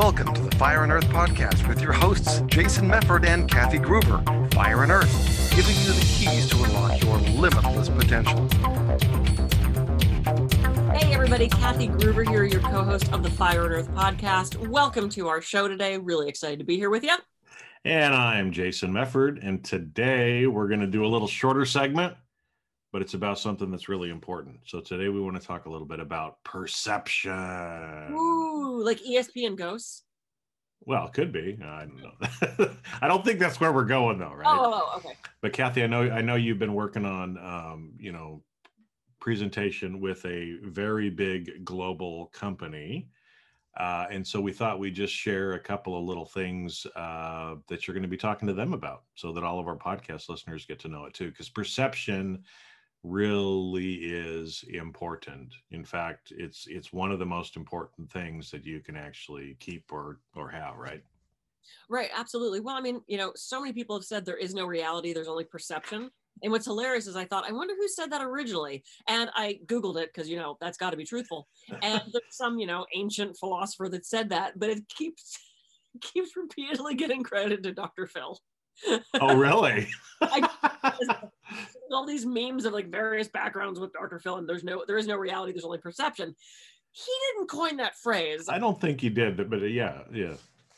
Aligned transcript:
Welcome 0.00 0.32
to 0.32 0.40
the 0.40 0.56
Fire 0.56 0.82
and 0.82 0.90
Earth 0.90 1.04
podcast 1.08 1.68
with 1.68 1.82
your 1.82 1.92
hosts, 1.92 2.40
Jason 2.46 2.88
Mefford 2.88 3.26
and 3.26 3.46
Kathy 3.50 3.76
Gruber. 3.76 4.22
Fire 4.50 4.82
and 4.82 4.90
Earth, 4.90 5.52
giving 5.54 5.76
you 5.76 5.92
the 5.92 6.00
keys 6.00 6.48
to 6.48 6.64
unlock 6.64 7.02
your 7.02 7.18
limitless 7.38 7.90
potential. 7.90 8.48
Hey, 10.94 11.12
everybody, 11.12 11.50
Kathy 11.50 11.88
Gruber 11.88 12.24
here, 12.24 12.44
your 12.44 12.62
co 12.62 12.82
host 12.82 13.12
of 13.12 13.22
the 13.22 13.28
Fire 13.28 13.66
and 13.66 13.74
Earth 13.74 13.90
podcast. 13.90 14.56
Welcome 14.68 15.10
to 15.10 15.28
our 15.28 15.42
show 15.42 15.68
today. 15.68 15.98
Really 15.98 16.30
excited 16.30 16.60
to 16.60 16.64
be 16.64 16.76
here 16.76 16.88
with 16.88 17.04
you. 17.04 17.18
And 17.84 18.14
I'm 18.14 18.52
Jason 18.52 18.92
Mefford. 18.92 19.46
And 19.46 19.62
today 19.62 20.46
we're 20.46 20.68
going 20.68 20.80
to 20.80 20.86
do 20.86 21.04
a 21.04 21.08
little 21.08 21.28
shorter 21.28 21.66
segment 21.66 22.16
but 22.92 23.02
it's 23.02 23.14
about 23.14 23.38
something 23.38 23.70
that's 23.70 23.88
really 23.88 24.10
important. 24.10 24.60
So 24.64 24.80
today 24.80 25.08
we 25.08 25.20
want 25.20 25.40
to 25.40 25.46
talk 25.46 25.66
a 25.66 25.70
little 25.70 25.86
bit 25.86 26.00
about 26.00 26.42
perception. 26.44 28.12
Ooh, 28.12 28.82
like 28.82 28.98
ESP 29.00 29.46
and 29.46 29.56
ghosts. 29.56 30.04
Well, 30.82 31.06
it 31.06 31.12
could 31.12 31.32
be. 31.32 31.58
I 31.62 31.86
don't 31.86 32.02
know. 32.02 32.70
I 33.02 33.08
don't 33.08 33.24
think 33.24 33.38
that's 33.38 33.60
where 33.60 33.72
we're 33.72 33.84
going 33.84 34.18
though, 34.18 34.32
right? 34.32 34.46
Oh, 34.46 34.72
oh, 34.74 34.90
oh, 34.92 34.96
okay. 34.98 35.16
But 35.42 35.52
Kathy, 35.52 35.82
I 35.82 35.86
know 35.86 36.02
I 36.10 36.22
know 36.22 36.36
you've 36.36 36.58
been 36.58 36.74
working 36.74 37.04
on 37.04 37.36
um, 37.38 37.92
you 37.98 38.12
know, 38.12 38.42
presentation 39.20 40.00
with 40.00 40.24
a 40.24 40.56
very 40.62 41.10
big 41.10 41.64
global 41.64 42.26
company. 42.32 43.08
Uh, 43.76 44.06
and 44.10 44.26
so 44.26 44.40
we 44.40 44.52
thought 44.52 44.80
we'd 44.80 44.94
just 44.94 45.14
share 45.14 45.52
a 45.52 45.60
couple 45.60 45.96
of 45.96 46.04
little 46.04 46.24
things 46.24 46.86
uh, 46.96 47.54
that 47.68 47.86
you're 47.86 47.94
going 47.94 48.02
to 48.02 48.08
be 48.08 48.16
talking 48.16 48.48
to 48.48 48.54
them 48.54 48.72
about 48.72 49.04
so 49.14 49.32
that 49.32 49.44
all 49.44 49.60
of 49.60 49.68
our 49.68 49.76
podcast 49.76 50.28
listeners 50.28 50.66
get 50.66 50.80
to 50.80 50.88
know 50.88 51.04
it 51.04 51.14
too. 51.14 51.30
Because 51.30 51.48
perception 51.48 52.42
really 53.02 53.94
is 53.94 54.64
important. 54.68 55.54
In 55.70 55.84
fact, 55.84 56.32
it's 56.36 56.66
it's 56.68 56.92
one 56.92 57.12
of 57.12 57.18
the 57.18 57.26
most 57.26 57.56
important 57.56 58.10
things 58.10 58.50
that 58.50 58.64
you 58.64 58.80
can 58.80 58.96
actually 58.96 59.56
keep 59.60 59.92
or 59.92 60.18
or 60.34 60.50
have, 60.50 60.76
right? 60.76 61.02
Right, 61.88 62.10
absolutely. 62.14 62.60
Well, 62.60 62.76
I 62.76 62.80
mean, 62.80 63.00
you 63.06 63.18
know, 63.18 63.32
so 63.36 63.60
many 63.60 63.72
people 63.72 63.96
have 63.96 64.04
said 64.04 64.24
there 64.24 64.36
is 64.36 64.54
no 64.54 64.66
reality, 64.66 65.12
there's 65.12 65.28
only 65.28 65.44
perception. 65.44 66.10
And 66.42 66.52
what's 66.52 66.66
hilarious 66.66 67.06
is 67.06 67.16
I 67.16 67.26
thought, 67.26 67.48
I 67.48 67.52
wonder 67.52 67.74
who 67.76 67.88
said 67.88 68.10
that 68.12 68.22
originally. 68.22 68.82
And 69.08 69.30
I 69.34 69.58
Googled 69.66 70.00
it 70.00 70.10
because, 70.12 70.28
you 70.28 70.36
know, 70.36 70.56
that's 70.60 70.78
got 70.78 70.90
to 70.90 70.96
be 70.96 71.04
truthful. 71.04 71.48
And 71.82 72.00
there's 72.12 72.22
some, 72.30 72.58
you 72.58 72.66
know, 72.66 72.86
ancient 72.94 73.36
philosopher 73.36 73.88
that 73.90 74.06
said 74.06 74.30
that, 74.30 74.58
but 74.58 74.70
it 74.70 74.88
keeps 74.88 75.38
keeps 76.00 76.36
repeatedly 76.36 76.94
getting 76.94 77.22
credit 77.22 77.62
to 77.64 77.72
Dr. 77.72 78.06
Phil. 78.06 78.38
Oh, 79.20 79.36
really? 79.36 79.88
I, 80.22 80.48
all 81.92 82.06
these 82.06 82.24
memes 82.24 82.64
of 82.64 82.72
like 82.72 82.90
various 82.90 83.28
backgrounds 83.28 83.78
with 83.78 83.92
Dr. 83.92 84.18
Phil, 84.18 84.36
and 84.36 84.48
there's 84.48 84.64
no, 84.64 84.84
there 84.86 84.98
is 84.98 85.06
no 85.06 85.16
reality. 85.16 85.52
There's 85.52 85.64
only 85.64 85.78
perception. 85.78 86.34
He 86.92 87.12
didn't 87.26 87.48
coin 87.48 87.76
that 87.76 87.96
phrase. 87.96 88.48
I 88.48 88.58
don't 88.58 88.80
think 88.80 89.00
he 89.00 89.08
did, 89.08 89.50
but 89.50 89.58
yeah, 89.58 90.02
yeah. 90.12 90.34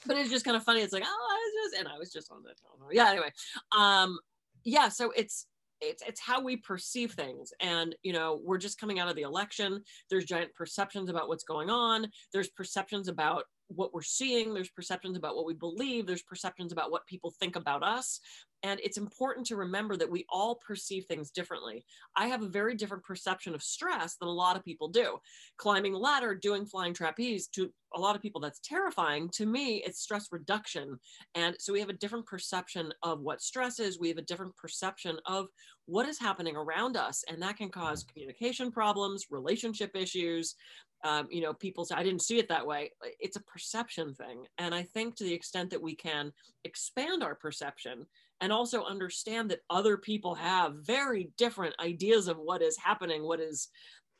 But 0.07 0.17
it's 0.17 0.31
just 0.31 0.45
kind 0.45 0.57
of 0.57 0.65
funny. 0.65 0.81
It's 0.81 0.93
like, 0.93 1.05
oh, 1.07 1.29
I 1.31 1.35
was 1.35 1.71
just, 1.71 1.81
and 1.81 1.89
I 1.89 1.99
was 1.99 2.13
just 2.13 2.31
on 2.33 2.43
that. 2.43 2.55
Yeah. 2.91 3.11
Anyway, 3.11 3.31
um, 3.77 4.19
yeah. 4.65 4.89
So 4.89 5.13
it's 5.17 5.47
it's 5.83 6.03
it's 6.07 6.21
how 6.21 6.41
we 6.41 6.57
perceive 6.57 7.13
things 7.13 7.53
and 7.61 7.95
you 8.03 8.13
know 8.13 8.41
we're 8.45 8.59
just 8.59 8.79
coming 8.79 9.01
out 9.01 9.09
of 9.09 9.17
the 9.17 9.23
election 9.23 9.83
there's 10.09 10.25
giant 10.25 10.55
perceptions 10.55 11.11
about 11.11 11.29
what's 11.29 11.43
going 11.43 11.69
on 11.69 12.07
there's 12.33 12.49
perceptions 12.51 13.09
about 13.09 13.45
what 13.75 13.93
we're 13.93 14.03
seeing 14.03 14.55
there's 14.55 14.71
perceptions 14.71 15.17
about 15.17 15.37
what 15.37 15.47
we 15.47 15.55
believe 15.55 16.07
there's 16.07 16.23
perceptions 16.23 16.73
about 16.73 16.91
what 16.91 17.07
people 17.07 17.33
think 17.39 17.57
about 17.57 17.83
us 17.83 18.21
and 18.63 18.81
it's 18.83 18.97
important 18.97 19.47
to 19.47 19.57
remember 19.57 19.97
that 19.97 20.11
we 20.11 20.25
all 20.29 20.55
perceive 20.55 21.07
things 21.07 21.31
differently. 21.31 21.85
I 22.17 22.27
have 22.29 22.43
a 22.43 22.49
very 22.49 22.77
different 22.77 23.03
perception 23.03 23.55
of 23.55 23.63
stress 23.63 24.17
than 24.17 24.29
a 24.29 24.33
lot 24.33 24.57
of 24.57 24.65
people 24.65 24.89
do. 24.89 25.19
Climbing 25.57 25.95
a 25.95 25.99
ladder 25.99 26.35
doing 26.35 26.65
flying 26.65 26.95
trapeze 26.95 27.49
to 27.49 27.73
a 27.95 28.01
lot 28.01 28.15
of 28.15 28.23
people 28.23 28.41
that's 28.41 28.61
terrifying. 28.61 29.29
To 29.31 29.47
me 29.47 29.83
it's 29.85 30.01
stress 30.01 30.29
reduction. 30.31 30.99
And 31.35 31.57
so 31.59 31.73
we 31.73 31.81
have 31.81 31.89
a 31.89 31.95
different 31.95 32.27
perception 32.27 32.93
of 33.03 33.21
what 33.21 33.43
stress 33.43 33.81
is. 33.81 33.99
We 33.99 34.09
have 34.09 34.19
a 34.19 34.23
different 34.23 34.57
perception 34.57 35.19
of 35.27 35.49
what 35.87 36.09
is 36.09 36.19
happening 36.19 36.57
around 36.57 36.97
us 36.97 37.25
and 37.29 37.43
that 37.43 37.57
can 37.57 37.69
cause 37.69 38.05
mm-hmm. 38.05 38.13
communication 38.13 38.71
problems 38.71 39.27
relationship 39.31 39.91
issues 39.97 40.55
um, 41.05 41.27
you 41.31 41.41
know, 41.41 41.53
people 41.53 41.85
say, 41.85 41.95
I 41.97 42.03
didn't 42.03 42.23
see 42.23 42.39
it 42.39 42.49
that 42.49 42.67
way. 42.67 42.93
It's 43.19 43.37
a 43.37 43.43
perception 43.43 44.15
thing. 44.15 44.45
And 44.59 44.75
I 44.75 44.83
think 44.83 45.17
to 45.17 45.25
the 45.25 45.35
extent 45.35 45.71
that 45.71 45.83
we 45.83 45.95
can 45.95 46.33
expand 46.65 47.23
our 47.23 47.35
perception 47.35 48.07
and 48.41 48.53
also 48.53 48.85
understand 48.85 49.51
that 49.51 49.61
other 49.69 49.97
people 49.97 50.35
have 50.35 50.75
very 50.87 51.31
different 51.37 51.75
ideas 51.81 52.29
of 52.29 52.39
what 52.39 52.63
is 52.63 52.77
happening, 52.79 53.25
what 53.25 53.41
is, 53.41 53.69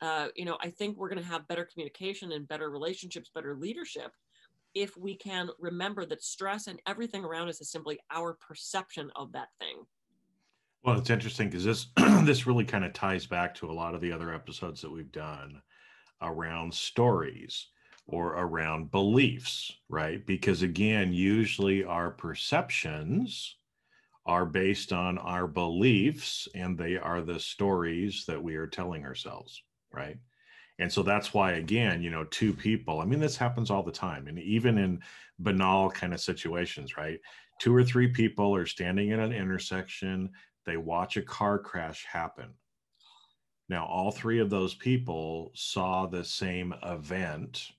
uh, 0.01 0.27
you 0.35 0.45
know, 0.45 0.57
I 0.61 0.69
think 0.69 0.97
we're 0.97 1.09
going 1.09 1.21
to 1.21 1.27
have 1.29 1.47
better 1.47 1.67
communication 1.71 2.33
and 2.33 2.47
better 2.47 2.69
relationships, 2.69 3.31
better 3.33 3.55
leadership 3.55 4.11
if 4.73 4.97
we 4.97 5.15
can 5.15 5.49
remember 5.59 6.05
that 6.05 6.23
stress 6.23 6.67
and 6.67 6.81
everything 6.87 7.23
around 7.23 7.47
us 7.47 7.61
is 7.61 7.69
simply 7.69 7.99
our 8.11 8.33
perception 8.33 9.11
of 9.15 9.31
that 9.33 9.49
thing. 9.59 9.85
Well, 10.83 10.97
it's 10.97 11.09
interesting 11.09 11.49
because 11.49 11.63
this 11.63 11.87
this 12.23 12.45
really 12.45 12.65
kind 12.65 12.83
of 12.83 12.93
ties 12.93 13.25
back 13.25 13.55
to 13.55 13.69
a 13.69 13.71
lot 13.71 13.95
of 13.95 14.01
the 14.01 14.11
other 14.11 14.33
episodes 14.33 14.81
that 14.81 14.91
we've 14.91 15.11
done 15.11 15.61
around 16.21 16.73
stories 16.73 17.67
or 18.07 18.33
around 18.33 18.91
beliefs, 18.91 19.71
right? 19.89 20.25
Because 20.25 20.61
again, 20.61 21.13
usually 21.13 21.83
our 21.83 22.11
perceptions 22.11 23.57
are 24.25 24.45
based 24.45 24.93
on 24.93 25.17
our 25.17 25.47
beliefs 25.47 26.47
and 26.55 26.77
they 26.77 26.97
are 26.97 27.21
the 27.21 27.39
stories 27.39 28.25
that 28.27 28.41
we 28.41 28.55
are 28.55 28.67
telling 28.67 29.05
ourselves, 29.05 29.63
right? 29.93 30.17
And 30.79 30.91
so 30.91 31.03
that's 31.03 31.33
why, 31.33 31.53
again, 31.53 32.01
you 32.01 32.09
know, 32.09 32.23
two 32.25 32.53
people, 32.53 32.99
I 32.99 33.05
mean, 33.05 33.19
this 33.19 33.37
happens 33.37 33.69
all 33.69 33.83
the 33.83 33.91
time. 33.91 34.27
And 34.27 34.39
even 34.39 34.77
in 34.77 35.01
banal 35.39 35.91
kind 35.91 36.13
of 36.13 36.19
situations, 36.19 36.97
right? 36.97 37.19
Two 37.59 37.75
or 37.75 37.83
three 37.83 38.07
people 38.07 38.55
are 38.55 38.65
standing 38.65 39.09
in 39.09 39.19
an 39.19 39.31
intersection, 39.31 40.31
they 40.65 40.77
watch 40.77 41.15
a 41.15 41.21
car 41.21 41.59
crash 41.59 42.05
happen 42.05 42.53
now, 43.69 43.85
all 43.85 44.11
three 44.11 44.39
of 44.39 44.49
those 44.49 44.73
people 44.73 45.51
saw 45.55 46.05
the 46.05 46.23
same 46.23 46.73
event, 46.83 47.71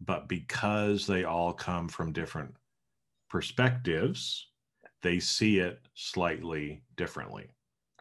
but 0.00 0.28
because 0.28 1.06
they 1.06 1.24
all 1.24 1.52
come 1.52 1.88
from 1.88 2.12
different 2.12 2.54
perspectives, 3.28 4.48
they 5.02 5.20
see 5.20 5.58
it 5.58 5.80
slightly 5.94 6.82
differently. 6.96 7.50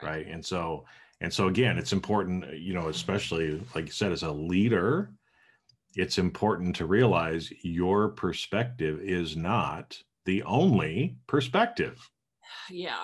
Right. 0.02 0.28
And 0.28 0.46
so, 0.46 0.86
and 1.22 1.32
so 1.34 1.48
again, 1.48 1.78
it's 1.78 1.94
important, 1.94 2.46
uh, 2.46 2.52
you 2.52 2.74
know, 2.74 2.88
especially 2.88 3.62
like 3.74 3.86
you 3.86 3.92
said, 3.92 4.12
as 4.12 4.24
a 4.24 4.32
leader, 4.32 5.12
it's 5.96 6.18
important 6.18 6.76
to 6.78 6.86
realize 6.86 7.52
your 7.64 8.10
perspective 8.10 9.00
is 9.02 9.36
not 9.38 9.98
the 10.26 10.44
only 10.44 11.18
perspective. 11.28 12.10
Yeah. 12.72 13.04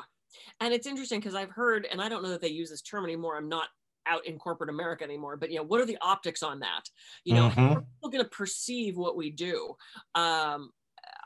And 0.60 0.74
it's 0.74 0.88
interesting 0.88 1.20
because 1.20 1.36
I've 1.36 1.52
heard, 1.52 1.88
and 1.92 2.02
I 2.02 2.10
don't 2.10 2.24
know 2.24 2.30
that 2.30 2.42
they 2.42 2.48
use 2.48 2.72
this 2.72 2.82
term 2.82 3.04
anymore. 3.04 3.38
I'm 3.38 3.50
not 3.50 3.68
out 4.08 4.26
in 4.26 4.38
corporate 4.38 4.70
America 4.70 5.04
anymore. 5.04 5.38
But 5.38 5.52
you 5.52 5.58
know, 5.58 5.64
what 5.64 5.82
are 5.82 5.86
the 5.86 5.98
optics 6.02 6.44
on 6.44 6.60
that? 6.60 6.84
You 7.24 7.36
know, 7.36 7.50
mm-hmm. 7.50 7.60
how 7.60 7.74
are 7.74 7.82
people 7.82 8.10
going 8.10 8.24
to 8.24 8.30
perceive 8.30 8.98
what 8.98 9.16
we 9.16 9.30
do? 9.30 9.76
Um, 10.16 10.72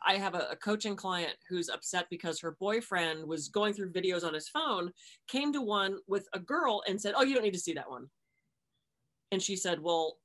I 0.08 0.18
have 0.18 0.36
a, 0.36 0.48
a, 0.52 0.56
coaching 0.56 0.96
client 0.96 1.34
who's 1.50 1.70
upset 1.70 2.06
because 2.12 2.40
her 2.40 2.56
boyfriend 2.60 3.26
was 3.26 3.48
going 3.50 3.74
through 3.74 3.92
videos 3.92 4.24
on 4.24 4.34
his 4.34 4.48
phone, 4.48 4.92
came 5.28 5.52
to 5.54 5.62
one 5.62 5.98
with 6.08 6.28
a 6.34 6.40
girl 6.40 6.84
and 6.88 7.02
said, 7.02 7.16
"Oh, 7.18 7.24
you 7.24 7.34
don't 7.34 7.44
need 7.44 7.54
to 7.54 7.60
see 7.60 7.74
that 7.74 7.90
one." 7.90 8.08
And 9.32 9.42
she 9.42 9.56
said, 9.56 9.82
"Well, 9.82 10.18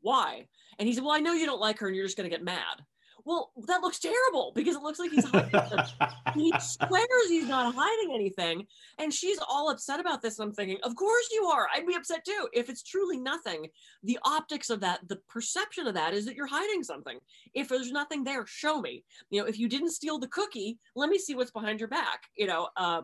why?" 0.00 0.48
And 0.78 0.88
he 0.88 0.94
said, 0.94 1.04
"Well, 1.04 1.14
I 1.14 1.20
know 1.20 1.34
you 1.34 1.46
don't 1.46 1.60
like 1.60 1.78
her, 1.78 1.86
and 1.86 1.94
you're 1.94 2.04
just 2.04 2.16
going 2.16 2.28
to 2.28 2.36
get 2.36 2.44
mad." 2.44 2.82
Well, 3.24 3.52
that 3.66 3.80
looks 3.82 3.98
terrible 3.98 4.52
because 4.54 4.76
it 4.76 4.82
looks 4.82 4.98
like 4.98 5.10
he's 5.10 5.24
hiding. 5.24 5.50
he 6.34 6.52
swears 6.58 7.28
he's 7.28 7.48
not 7.48 7.74
hiding 7.74 8.14
anything. 8.14 8.66
And 8.98 9.12
she's 9.12 9.38
all 9.48 9.70
upset 9.70 10.00
about 10.00 10.22
this. 10.22 10.38
And 10.38 10.48
I'm 10.48 10.54
thinking, 10.54 10.78
of 10.82 10.94
course 10.96 11.28
you 11.32 11.44
are. 11.46 11.66
I'd 11.74 11.86
be 11.86 11.94
upset 11.94 12.24
too. 12.24 12.48
If 12.52 12.68
it's 12.68 12.82
truly 12.82 13.18
nothing, 13.18 13.68
the 14.02 14.18
optics 14.24 14.70
of 14.70 14.80
that, 14.80 15.06
the 15.08 15.20
perception 15.28 15.86
of 15.86 15.94
that 15.94 16.14
is 16.14 16.26
that 16.26 16.34
you're 16.34 16.46
hiding 16.46 16.82
something. 16.82 17.18
If 17.54 17.68
there's 17.68 17.92
nothing 17.92 18.24
there, 18.24 18.46
show 18.46 18.80
me. 18.80 19.04
You 19.30 19.42
know, 19.42 19.46
if 19.46 19.58
you 19.58 19.68
didn't 19.68 19.90
steal 19.90 20.18
the 20.18 20.28
cookie, 20.28 20.78
let 20.96 21.08
me 21.08 21.18
see 21.18 21.34
what's 21.34 21.50
behind 21.50 21.80
your 21.80 21.88
back. 21.88 22.24
You 22.36 22.46
know, 22.46 22.68
uh, 22.76 23.02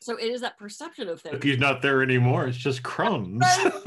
so 0.00 0.16
it 0.16 0.24
is 0.24 0.40
that 0.42 0.58
perception 0.58 1.08
of 1.08 1.20
things. 1.20 1.42
He's 1.42 1.58
not 1.58 1.82
there 1.82 2.02
anymore. 2.02 2.46
It's 2.46 2.58
just 2.58 2.82
crumbs. 2.82 3.44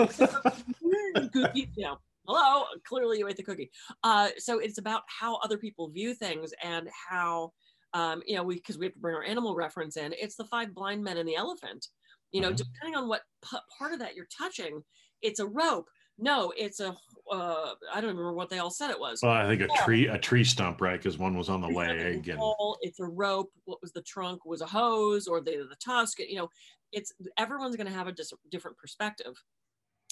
you 1.53 1.67
know, 1.77 1.97
hello, 2.29 2.65
clearly 2.87 3.17
you 3.17 3.27
ate 3.27 3.37
the 3.37 3.43
cookie. 3.43 3.71
Uh, 4.03 4.29
so 4.37 4.59
it's 4.59 4.77
about 4.77 5.01
how 5.07 5.37
other 5.37 5.57
people 5.57 5.89
view 5.89 6.13
things 6.13 6.53
and 6.63 6.87
how, 7.09 7.51
um, 7.93 8.21
you 8.25 8.35
know, 8.35 8.43
we, 8.43 8.59
cause 8.59 8.77
we 8.77 8.85
have 8.85 8.93
to 8.93 8.99
bring 8.99 9.15
our 9.15 9.23
animal 9.23 9.55
reference 9.55 9.97
in. 9.97 10.13
It's 10.13 10.35
the 10.35 10.45
five 10.45 10.73
blind 10.73 11.03
men 11.03 11.17
and 11.17 11.27
the 11.27 11.35
elephant, 11.35 11.87
you 12.31 12.41
know, 12.41 12.49
mm-hmm. 12.49 12.57
depending 12.57 12.95
on 12.95 13.07
what 13.07 13.21
p- 13.43 13.57
part 13.77 13.93
of 13.93 13.99
that 13.99 14.15
you're 14.15 14.27
touching, 14.37 14.83
it's 15.21 15.39
a 15.39 15.47
rope. 15.47 15.87
No, 16.21 16.51
it's 16.57 16.81
a, 16.81 16.95
uh, 17.31 17.71
I 17.93 18.01
don't 18.01 18.09
remember 18.09 18.33
what 18.33 18.49
they 18.49 18.59
all 18.59 18.69
said 18.69 18.91
it 18.91 18.99
was. 18.99 19.21
Well, 19.23 19.31
I 19.31 19.47
think 19.47 19.61
a 19.61 19.67
tree, 19.83 20.07
a 20.07 20.17
tree 20.17 20.43
stump, 20.43 20.81
right? 20.81 21.01
Because 21.01 21.17
one 21.17 21.37
was 21.37 21.47
on 21.47 21.61
the 21.61 21.67
leg. 21.67 22.27
And... 22.27 22.41
It's 22.81 22.99
a 22.99 23.05
rope. 23.05 23.49
What 23.63 23.81
was 23.81 23.93
the 23.93 24.01
trunk? 24.01 24.45
Was 24.45 24.59
a 24.59 24.65
hose 24.65 25.27
or 25.27 25.39
the 25.39 25.65
the 25.69 25.77
tusk? 25.83 26.19
You 26.19 26.35
know, 26.35 26.49
it's 26.91 27.13
everyone's 27.37 27.77
going 27.77 27.87
to 27.87 27.93
have 27.93 28.07
a 28.07 28.11
dis- 28.11 28.33
different 28.51 28.77
perspective 28.77 29.33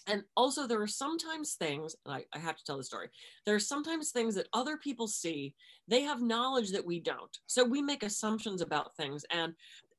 And 0.08 0.24
also, 0.38 0.68
there 0.68 0.82
are 0.82 0.88
sometimes 0.88 1.56
things, 1.56 1.96
and 2.06 2.14
I, 2.16 2.26
I 2.34 2.40
have 2.40 2.56
to 2.58 2.64
tell 2.64 2.78
the 2.78 2.84
story. 2.84 3.10
There 3.46 3.56
are 3.56 3.60
sometimes 3.60 4.12
things 4.12 4.36
that 4.36 4.48
other 4.54 4.78
people 4.78 5.08
see. 5.08 5.54
They 5.88 6.02
have 6.04 6.22
knowledge 6.22 6.72
that 6.72 6.86
we 6.86 7.00
don't. 7.02 7.38
So 7.46 7.64
we 7.66 7.82
make 7.82 8.04
assumptions 8.04 8.62
about 8.62 8.96
things. 8.96 9.26
And 9.32 9.54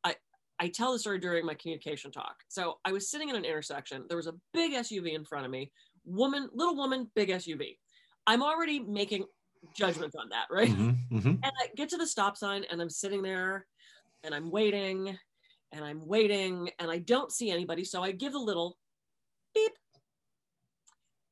I, 0.05 0.17
I 0.59 0.69
tell 0.69 0.93
the 0.93 0.99
story 0.99 1.19
during 1.19 1.45
my 1.45 1.55
communication 1.55 2.11
talk. 2.11 2.43
So 2.49 2.81
I 2.87 2.93
was 2.93 3.11
sitting 3.11 3.29
in 3.29 3.37
an 3.37 3.45
intersection. 3.45 4.07
There 4.09 4.17
was 4.17 4.27
a 4.27 4.35
big 4.55 4.73
SUV 4.73 5.13
in 5.15 5.25
front 5.25 5.45
of 5.45 5.53
me. 5.53 5.73
Woman, 6.05 6.49
little 6.55 6.75
woman, 6.77 7.11
big 7.15 7.29
SUV. 7.29 7.79
I'm 8.27 8.43
already 8.43 8.81
making 8.81 9.27
judgments 9.77 10.17
on 10.17 10.31
that, 10.31 10.47
right? 10.51 10.71
Mhm, 10.71 10.97
mhm. 11.11 11.39
And 11.43 11.53
I 11.63 11.69
get 11.77 11.91
to 11.91 11.99
the 11.99 12.07
stop 12.07 12.37
sign 12.37 12.65
and 12.65 12.81
I'm 12.81 12.91
sitting 12.91 13.23
there 13.23 13.67
and 14.25 14.35
I'm 14.35 14.51
waiting 14.51 15.19
and 15.73 15.85
I'm 15.85 16.07
waiting 16.07 16.71
and 16.79 16.91
I 16.91 16.99
don't 16.99 17.33
see 17.33 17.51
anybody. 17.51 17.85
So 17.85 18.03
I 18.03 18.13
give 18.13 18.35
a 18.35 18.39
little 18.39 18.79
beep 19.55 19.73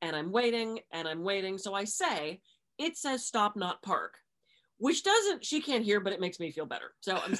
and 0.06 0.14
I'm 0.14 0.30
waiting 0.30 0.78
and 0.92 1.08
I'm 1.08 1.24
waiting. 1.24 1.58
So 1.58 1.74
I 1.74 1.84
say, 1.84 2.40
it 2.78 2.96
says 2.96 3.26
stop, 3.26 3.56
not 3.56 3.82
park, 3.82 4.14
which 4.78 5.02
doesn't, 5.02 5.44
she 5.44 5.60
can't 5.60 5.84
hear, 5.84 6.00
but 6.00 6.12
it 6.12 6.20
makes 6.20 6.38
me 6.38 6.52
feel 6.52 6.66
better. 6.66 6.94
So 7.00 7.16
I'm 7.16 7.36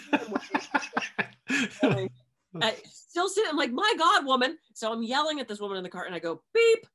waiting. 1.83 2.11
I 2.61 2.75
still 2.85 3.29
sitting, 3.29 3.51
I'm 3.51 3.57
like, 3.57 3.73
my 3.73 3.93
God, 3.99 4.27
woman. 4.27 4.57
So 4.75 4.93
I'm 4.93 5.03
yelling 5.03 5.41
at 5.41 5.47
this 5.47 5.61
woman 5.61 5.77
in 5.77 5.85
the 5.85 5.91
car 5.91 6.05
and 6.05 6.15
I 6.15 6.19
go, 6.19 6.43
beep. 6.53 6.87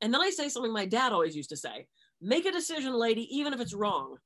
And 0.00 0.12
then 0.12 0.20
I 0.20 0.30
say 0.30 0.48
something 0.48 0.72
my 0.72 0.86
dad 0.86 1.12
always 1.12 1.36
used 1.36 1.50
to 1.50 1.56
say 1.56 1.86
make 2.20 2.46
a 2.46 2.52
decision, 2.52 2.92
lady, 2.94 3.28
even 3.36 3.52
if 3.52 3.60
it's 3.60 3.74
wrong, 3.74 4.16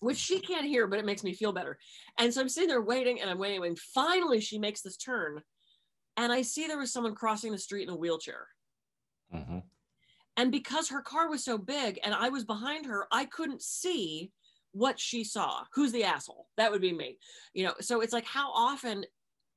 which 0.00 0.16
she 0.16 0.40
can't 0.40 0.66
hear, 0.66 0.86
but 0.86 0.98
it 0.98 1.04
makes 1.04 1.24
me 1.24 1.34
feel 1.34 1.52
better. 1.52 1.78
And 2.18 2.32
so 2.32 2.40
I'm 2.40 2.48
sitting 2.48 2.68
there 2.68 2.80
waiting 2.80 3.20
and 3.20 3.28
I'm 3.28 3.38
waiting. 3.38 3.64
And 3.64 3.78
finally, 3.78 4.40
she 4.40 4.58
makes 4.58 4.80
this 4.80 4.96
turn. 4.96 5.42
And 6.16 6.32
I 6.32 6.42
see 6.42 6.66
there 6.66 6.78
was 6.78 6.92
someone 6.92 7.14
crossing 7.14 7.52
the 7.52 7.58
street 7.58 7.88
in 7.88 7.94
a 7.94 7.96
wheelchair. 7.96 8.48
Mhm. 9.34 9.64
And 10.36 10.52
because 10.52 10.88
her 10.88 11.00
car 11.02 11.28
was 11.28 11.44
so 11.44 11.56
big 11.58 11.98
and 12.04 12.14
I 12.14 12.28
was 12.28 12.44
behind 12.44 12.86
her, 12.86 13.06
I 13.10 13.24
couldn't 13.24 13.62
see 13.62 14.30
what 14.72 15.00
she 15.00 15.24
saw. 15.24 15.64
Who's 15.72 15.92
the 15.92 16.04
asshole? 16.04 16.48
That 16.56 16.70
would 16.70 16.82
be 16.82 16.92
me. 16.92 17.18
You 17.54 17.64
know, 17.66 17.74
so 17.80 18.00
it's 18.02 18.12
like, 18.12 18.26
how 18.26 18.50
often 18.52 19.04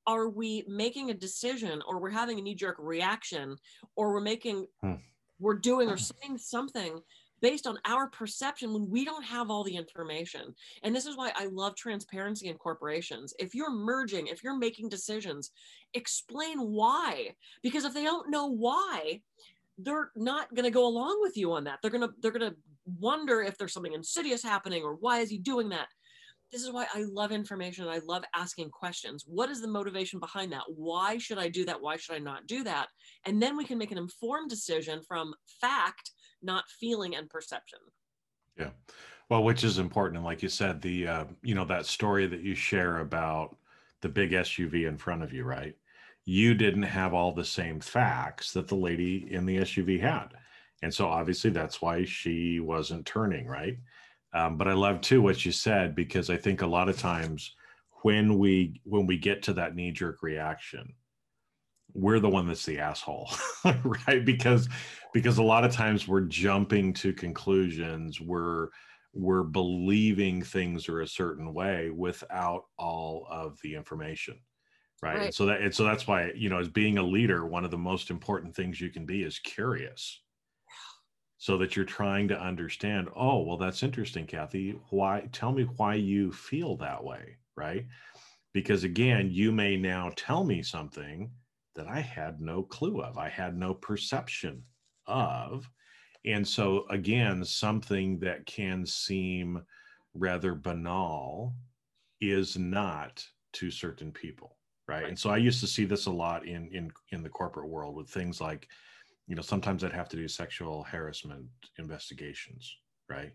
are 0.08 0.30
we 0.30 0.64
making 0.68 1.10
a 1.10 1.14
decision 1.14 1.82
or 1.88 2.00
we're 2.00 2.10
having 2.10 2.40
a 2.40 2.42
knee 2.42 2.56
jerk 2.56 2.78
reaction 2.80 3.58
or 3.96 4.14
we're 4.14 4.22
making, 4.22 4.68
Hmm. 4.82 4.94
we're 5.40 5.60
doing 5.60 5.90
or 5.90 5.98
saying 5.98 6.38
something 6.38 7.02
based 7.42 7.68
on 7.68 7.78
our 7.86 8.08
perception 8.10 8.74
when 8.74 8.90
we 8.90 9.06
don't 9.06 9.24
have 9.24 9.50
all 9.50 9.64
the 9.64 9.76
information. 9.76 10.54
And 10.84 10.96
this 10.96 11.06
is 11.06 11.16
why 11.16 11.32
I 11.36 11.46
love 11.46 11.76
transparency 11.76 12.48
in 12.48 12.58
corporations. 12.58 13.34
If 13.40 13.56
you're 13.56 13.72
merging, 13.72 14.28
if 14.28 14.44
you're 14.44 14.58
making 14.58 14.90
decisions, 14.90 15.52
explain 15.94 16.60
why. 16.60 17.36
Because 17.62 17.86
if 17.86 17.94
they 17.94 18.04
don't 18.04 18.30
know 18.30 18.48
why, 18.48 19.22
they're 19.82 20.12
not 20.16 20.54
going 20.54 20.66
to 20.66 20.72
go 20.72 20.88
along 20.88 21.20
with 21.22 21.38
you 21.38 21.54
on 21.54 21.64
that. 21.66 21.80
They're 21.82 21.92
going 21.92 22.08
to 22.08 22.14
they're 22.22 22.32
going 22.32 22.52
to 22.52 22.58
wonder 23.00 23.42
if 23.42 23.58
there's 23.58 23.74
something 23.74 23.94
insidious 23.94 24.44
happening 24.44 24.84
or 24.84 24.96
why 24.96 25.20
is 25.20 25.30
he 25.30 25.38
doing 25.38 25.70
that? 25.70 25.88
This 26.52 26.64
is 26.64 26.72
why 26.72 26.88
I 26.94 27.04
love 27.04 27.32
information 27.32 27.86
and 27.86 27.94
I 27.94 28.00
love 28.06 28.24
asking 28.36 28.72
questions. 28.72 29.24
What 29.28 29.50
is 29.50 29.62
the 29.62 29.68
motivation 29.68 30.20
behind 30.20 30.52
that? 30.52 30.64
Why 30.68 31.20
should 31.20 31.38
I 31.38 31.48
do 31.48 31.64
that? 31.66 31.80
Why 31.80 31.98
should 31.98 32.16
I 32.16 32.20
not 32.20 32.48
do 32.48 32.64
that? 32.64 32.88
And 33.26 33.42
then 33.42 33.56
we 33.56 33.66
can 33.66 33.78
make 33.78 33.92
an 33.92 34.00
informed 34.00 34.50
decision 34.50 35.02
from 35.08 35.34
fact, 35.62 36.12
not 36.42 36.64
feeling 36.80 37.16
and 37.16 37.30
perception. 37.30 37.80
Yeah. 38.58 38.72
Well, 39.30 39.44
which 39.44 39.64
is 39.64 39.78
important. 39.78 40.18
And 40.18 40.26
like 40.26 40.42
you 40.42 40.50
said, 40.50 40.82
the, 40.82 41.08
uh, 41.08 41.26
you 41.44 41.54
know, 41.54 41.66
that 41.66 41.86
story 41.86 42.26
that 42.26 42.42
you 42.42 42.56
share 42.56 43.00
about 43.00 43.56
the 44.02 44.10
big 44.10 44.32
SUV 44.32 44.88
in 44.88 44.98
front 44.98 45.22
of 45.22 45.32
you, 45.32 45.44
right? 45.44 45.76
You 46.32 46.54
didn't 46.54 46.84
have 46.84 47.16
all 47.16 47.32
the 47.32 47.44
same 47.44 47.80
facts 47.80 48.52
that 48.52 48.68
the 48.68 48.76
lady 48.76 49.28
in 49.32 49.48
the 49.48 49.58
SUV 49.58 50.00
had. 50.00 50.28
And 50.84 50.94
so 50.94 51.08
obviously 51.08 51.50
that's 51.50 51.82
why 51.82 52.06
she 52.06 52.60
wasn't 52.60 53.08
turning, 53.08 53.48
right? 53.48 53.80
Um, 54.36 54.56
but 54.56 54.68
I 54.68 54.74
love 54.74 55.02
too 55.02 55.24
what 55.24 55.44
you 55.44 55.52
said 55.52 55.96
because 55.96 56.30
I 56.30 56.38
think 56.38 56.62
a 56.62 56.68
lot 56.68 56.88
of 56.88 57.00
times 57.00 57.56
when 58.04 58.38
we 58.38 58.80
when 58.84 59.08
we 59.08 59.18
get 59.18 59.42
to 59.42 59.54
that 59.54 59.74
knee 59.74 59.92
jerk 59.92 60.22
reaction, 60.22 60.94
we're 61.96 62.20
the 62.20 62.30
one 62.30 62.46
that's 62.46 62.64
the 62.64 62.78
asshole, 62.78 63.32
right? 63.84 64.24
Because 64.24 64.70
because 65.16 65.40
a 65.40 65.44
lot 65.44 65.66
of 65.66 65.72
times 65.72 66.08
we're 66.08 66.22
jumping 66.22 66.94
to 66.94 67.12
conclusions, 67.12 68.22
we're 68.22 68.68
we're 69.16 69.42
believing 69.42 70.44
things 70.44 70.90
are 70.90 71.02
a 71.02 71.08
certain 71.08 71.56
way 71.56 71.90
without 71.90 72.66
all 72.78 73.26
of 73.32 73.58
the 73.64 73.74
information 73.74 74.40
right, 75.02 75.14
And 75.14 75.22
Right. 75.26 75.34
so 75.34 75.46
that 75.48 75.62
and 75.62 75.74
so 75.74 75.84
that's 75.84 76.08
why 76.08 76.32
you 76.32 76.50
know 76.50 76.60
as 76.60 76.70
being 76.70 76.98
a 76.98 77.04
leader 77.04 77.46
one 77.46 77.66
of 77.66 77.72
the 77.72 77.78
most 77.78 78.10
important 78.10 78.56
things 78.56 78.82
you 78.82 78.90
can 78.90 79.06
be 79.06 79.24
is 79.24 79.40
curious. 79.40 80.22
So 81.38 81.58
that 81.60 81.76
you're 81.76 81.86
trying 81.86 82.28
to 82.28 82.40
understand 82.40 83.10
oh 83.16 83.42
well 83.44 83.58
that's 83.58 83.82
interesting 83.84 84.28
kathy. 84.28 84.72
Why 84.90 85.28
tell 85.32 85.52
me 85.52 85.64
why 85.64 85.96
you 85.96 86.32
feel 86.32 86.76
that 86.78 87.04
way 87.04 87.38
right? 87.56 87.88
Because 88.54 88.84
again 88.86 89.32
you 89.32 89.52
may 89.52 89.78
now 89.78 90.12
tell 90.16 90.44
me 90.46 90.64
something 90.64 91.34
that 91.76 91.88
i 91.88 92.00
had 92.02 92.42
no 92.42 92.64
clue 92.64 93.02
of. 93.02 93.18
I 93.18 93.30
had 93.30 93.58
no 93.58 93.74
perception 93.76 94.66
of. 95.08 95.70
And 96.26 96.48
so, 96.48 96.88
again, 96.90 97.46
something 97.46 98.20
that 98.20 98.46
can 98.46 98.86
seem 98.86 99.66
rather 100.14 100.56
banal 100.56 101.56
is 102.22 102.58
not 102.58 103.28
to 103.54 103.72
certain 103.72 104.14
people, 104.14 104.59
right? 104.90 105.08
And 105.08 105.18
so, 105.18 105.30
I 105.30 105.38
used 105.38 105.62
to 105.62 105.68
see 105.68 105.86
this 105.86 106.08
a 106.08 106.12
lot 106.12 106.46
in 106.46 106.68
in 106.70 106.92
in 107.12 107.24
the 107.24 107.30
corporate 107.30 107.70
world 107.70 107.96
with 107.96 108.10
things 108.10 108.42
like, 108.42 108.68
you 109.28 109.36
know, 109.36 109.42
sometimes 109.42 109.84
I'd 109.84 109.94
have 109.94 110.10
to 110.10 110.18
do 110.18 110.28
sexual 110.28 110.84
harassment 110.84 111.46
investigations, 111.78 112.76
right? 113.08 113.32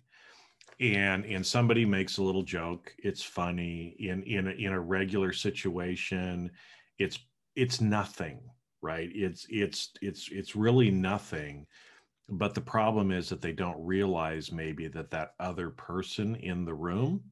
And 0.81 1.25
and 1.25 1.47
somebody 1.47 1.85
makes 1.85 2.19
a 2.19 2.23
little 2.23 2.43
joke. 2.43 2.93
It's 2.99 3.23
funny 3.23 3.97
in 3.99 4.23
in 4.25 4.49
a, 4.49 4.51
in 4.51 4.73
a 4.73 4.81
regular 4.81 5.33
situation. 5.33 6.51
It's 6.99 7.19
it's 7.55 7.81
nothing, 7.81 8.41
right? 8.83 9.11
It's 9.15 9.47
it's 9.49 9.93
it's 10.03 10.29
it's 10.33 10.57
really 10.57 10.91
nothing 10.91 11.67
but 12.29 12.55
the 12.55 12.61
problem 12.61 13.11
is 13.11 13.29
that 13.29 13.43
they 13.43 13.53
don't 13.53 13.85
realize 13.85 14.51
maybe 14.51 14.89
that 14.89 15.11
that 15.11 15.35
other 15.41 15.71
person 15.71 16.37
in 16.37 16.65
the 16.65 16.75
room 16.75 17.23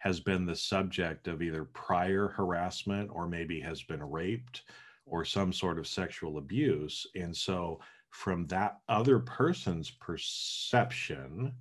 has 0.00 0.18
been 0.20 0.44
the 0.44 0.56
subject 0.56 1.28
of 1.28 1.42
either 1.42 1.64
prior 1.64 2.28
harassment 2.28 3.10
or 3.12 3.28
maybe 3.28 3.60
has 3.60 3.82
been 3.82 4.02
raped 4.02 4.62
or 5.06 5.24
some 5.24 5.52
sort 5.52 5.78
of 5.78 5.86
sexual 5.86 6.38
abuse. 6.38 7.06
And 7.14 7.36
so 7.36 7.80
from 8.10 8.46
that 8.48 8.80
other 8.88 9.18
person's 9.18 9.90
perception 9.90 11.52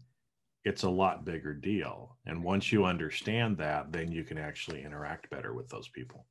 it's 0.66 0.84
a 0.84 0.90
lot 0.90 1.24
bigger 1.24 1.54
deal. 1.54 2.18
And 2.26 2.44
once 2.44 2.72
you 2.72 2.84
understand 2.84 3.58
that 3.58 3.92
then 3.92 4.12
you 4.12 4.24
can 4.24 4.38
actually 4.38 4.84
interact 4.84 5.30
better 5.30 5.54
with 5.54 5.70
those 5.70 5.88
people 5.88 6.26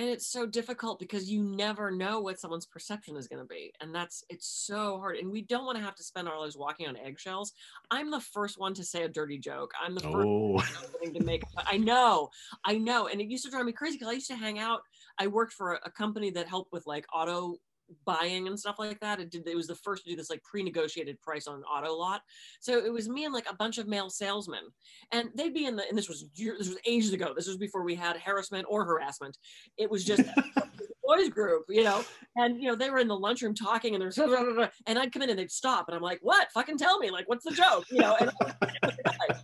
and 0.00 0.08
it's 0.08 0.26
so 0.26 0.46
difficult 0.46 0.98
because 0.98 1.30
you 1.30 1.42
never 1.42 1.90
know 1.90 2.20
what 2.20 2.40
someone's 2.40 2.64
perception 2.64 3.16
is 3.16 3.28
going 3.28 3.42
to 3.42 3.46
be 3.46 3.70
and 3.82 3.94
that's 3.94 4.24
it's 4.30 4.48
so 4.48 4.98
hard 4.98 5.16
and 5.16 5.30
we 5.30 5.42
don't 5.42 5.66
want 5.66 5.76
to 5.76 5.84
have 5.84 5.94
to 5.94 6.02
spend 6.02 6.26
our 6.26 6.40
lives 6.40 6.56
walking 6.56 6.88
on 6.88 6.96
eggshells. 6.96 7.52
I'm 7.90 8.10
the 8.10 8.20
first 8.20 8.58
one 8.58 8.72
to 8.74 8.84
say 8.84 9.02
a 9.02 9.08
dirty 9.08 9.38
joke. 9.38 9.72
I'm 9.78 9.94
the 9.94 10.00
first 10.00 10.26
oh. 10.26 10.52
one 11.00 11.12
to 11.12 11.22
make 11.24 11.42
i 11.66 11.76
know 11.76 12.28
i 12.64 12.76
know 12.76 13.08
and 13.08 13.20
it 13.20 13.28
used 13.28 13.44
to 13.44 13.50
drive 13.50 13.64
me 13.64 13.72
crazy 13.72 13.96
because 13.96 14.08
i 14.08 14.12
used 14.12 14.28
to 14.28 14.36
hang 14.36 14.58
out 14.58 14.80
i 15.18 15.26
worked 15.26 15.52
for 15.52 15.72
a, 15.72 15.80
a 15.84 15.90
company 15.90 16.30
that 16.30 16.46
helped 16.46 16.72
with 16.72 16.86
like 16.86 17.04
auto 17.12 17.56
buying 18.04 18.46
and 18.46 18.58
stuff 18.58 18.76
like 18.78 19.00
that. 19.00 19.20
It 19.20 19.30
did 19.30 19.46
it 19.46 19.56
was 19.56 19.66
the 19.66 19.74
first 19.74 20.04
to 20.04 20.10
do 20.10 20.16
this 20.16 20.30
like 20.30 20.42
pre-negotiated 20.44 21.20
price 21.20 21.46
on 21.46 21.56
an 21.56 21.62
auto 21.64 21.94
lot. 21.94 22.22
So 22.60 22.78
it 22.78 22.92
was 22.92 23.08
me 23.08 23.24
and 23.24 23.34
like 23.34 23.48
a 23.50 23.54
bunch 23.54 23.78
of 23.78 23.86
male 23.86 24.10
salesmen. 24.10 24.64
And 25.12 25.30
they'd 25.34 25.54
be 25.54 25.66
in 25.66 25.76
the 25.76 25.88
and 25.88 25.96
this 25.96 26.08
was 26.08 26.26
year- 26.34 26.56
this 26.58 26.68
was 26.68 26.78
ages 26.86 27.12
ago. 27.12 27.32
This 27.34 27.46
was 27.46 27.56
before 27.56 27.84
we 27.84 27.94
had 27.94 28.16
harassment 28.16 28.66
or 28.68 28.84
harassment. 28.84 29.36
It 29.76 29.90
was 29.90 30.04
just 30.04 30.22
boys 31.04 31.28
group 31.28 31.64
you 31.68 31.84
know? 31.84 32.04
And 32.36 32.60
you 32.60 32.68
know 32.68 32.76
they 32.76 32.90
were 32.90 32.98
in 32.98 33.08
the 33.08 33.18
lunchroom 33.18 33.54
talking 33.54 33.94
and 33.94 34.02
there's 34.02 34.18
and 34.18 34.98
i'd 34.98 35.12
come 35.12 35.22
in 35.22 35.30
and 35.30 35.38
they'd 35.38 35.50
stop. 35.50 35.88
And 35.88 35.96
i'm 35.96 36.02
like 36.02 36.20
what? 36.22 36.50
Fucking 36.52 36.78
tell 36.78 36.98
me. 36.98 37.10
Like 37.10 37.28
what's 37.28 37.44
the 37.44 37.52
joke? 37.52 37.84
You 37.90 38.00
know? 38.00 38.16
And 38.20 38.30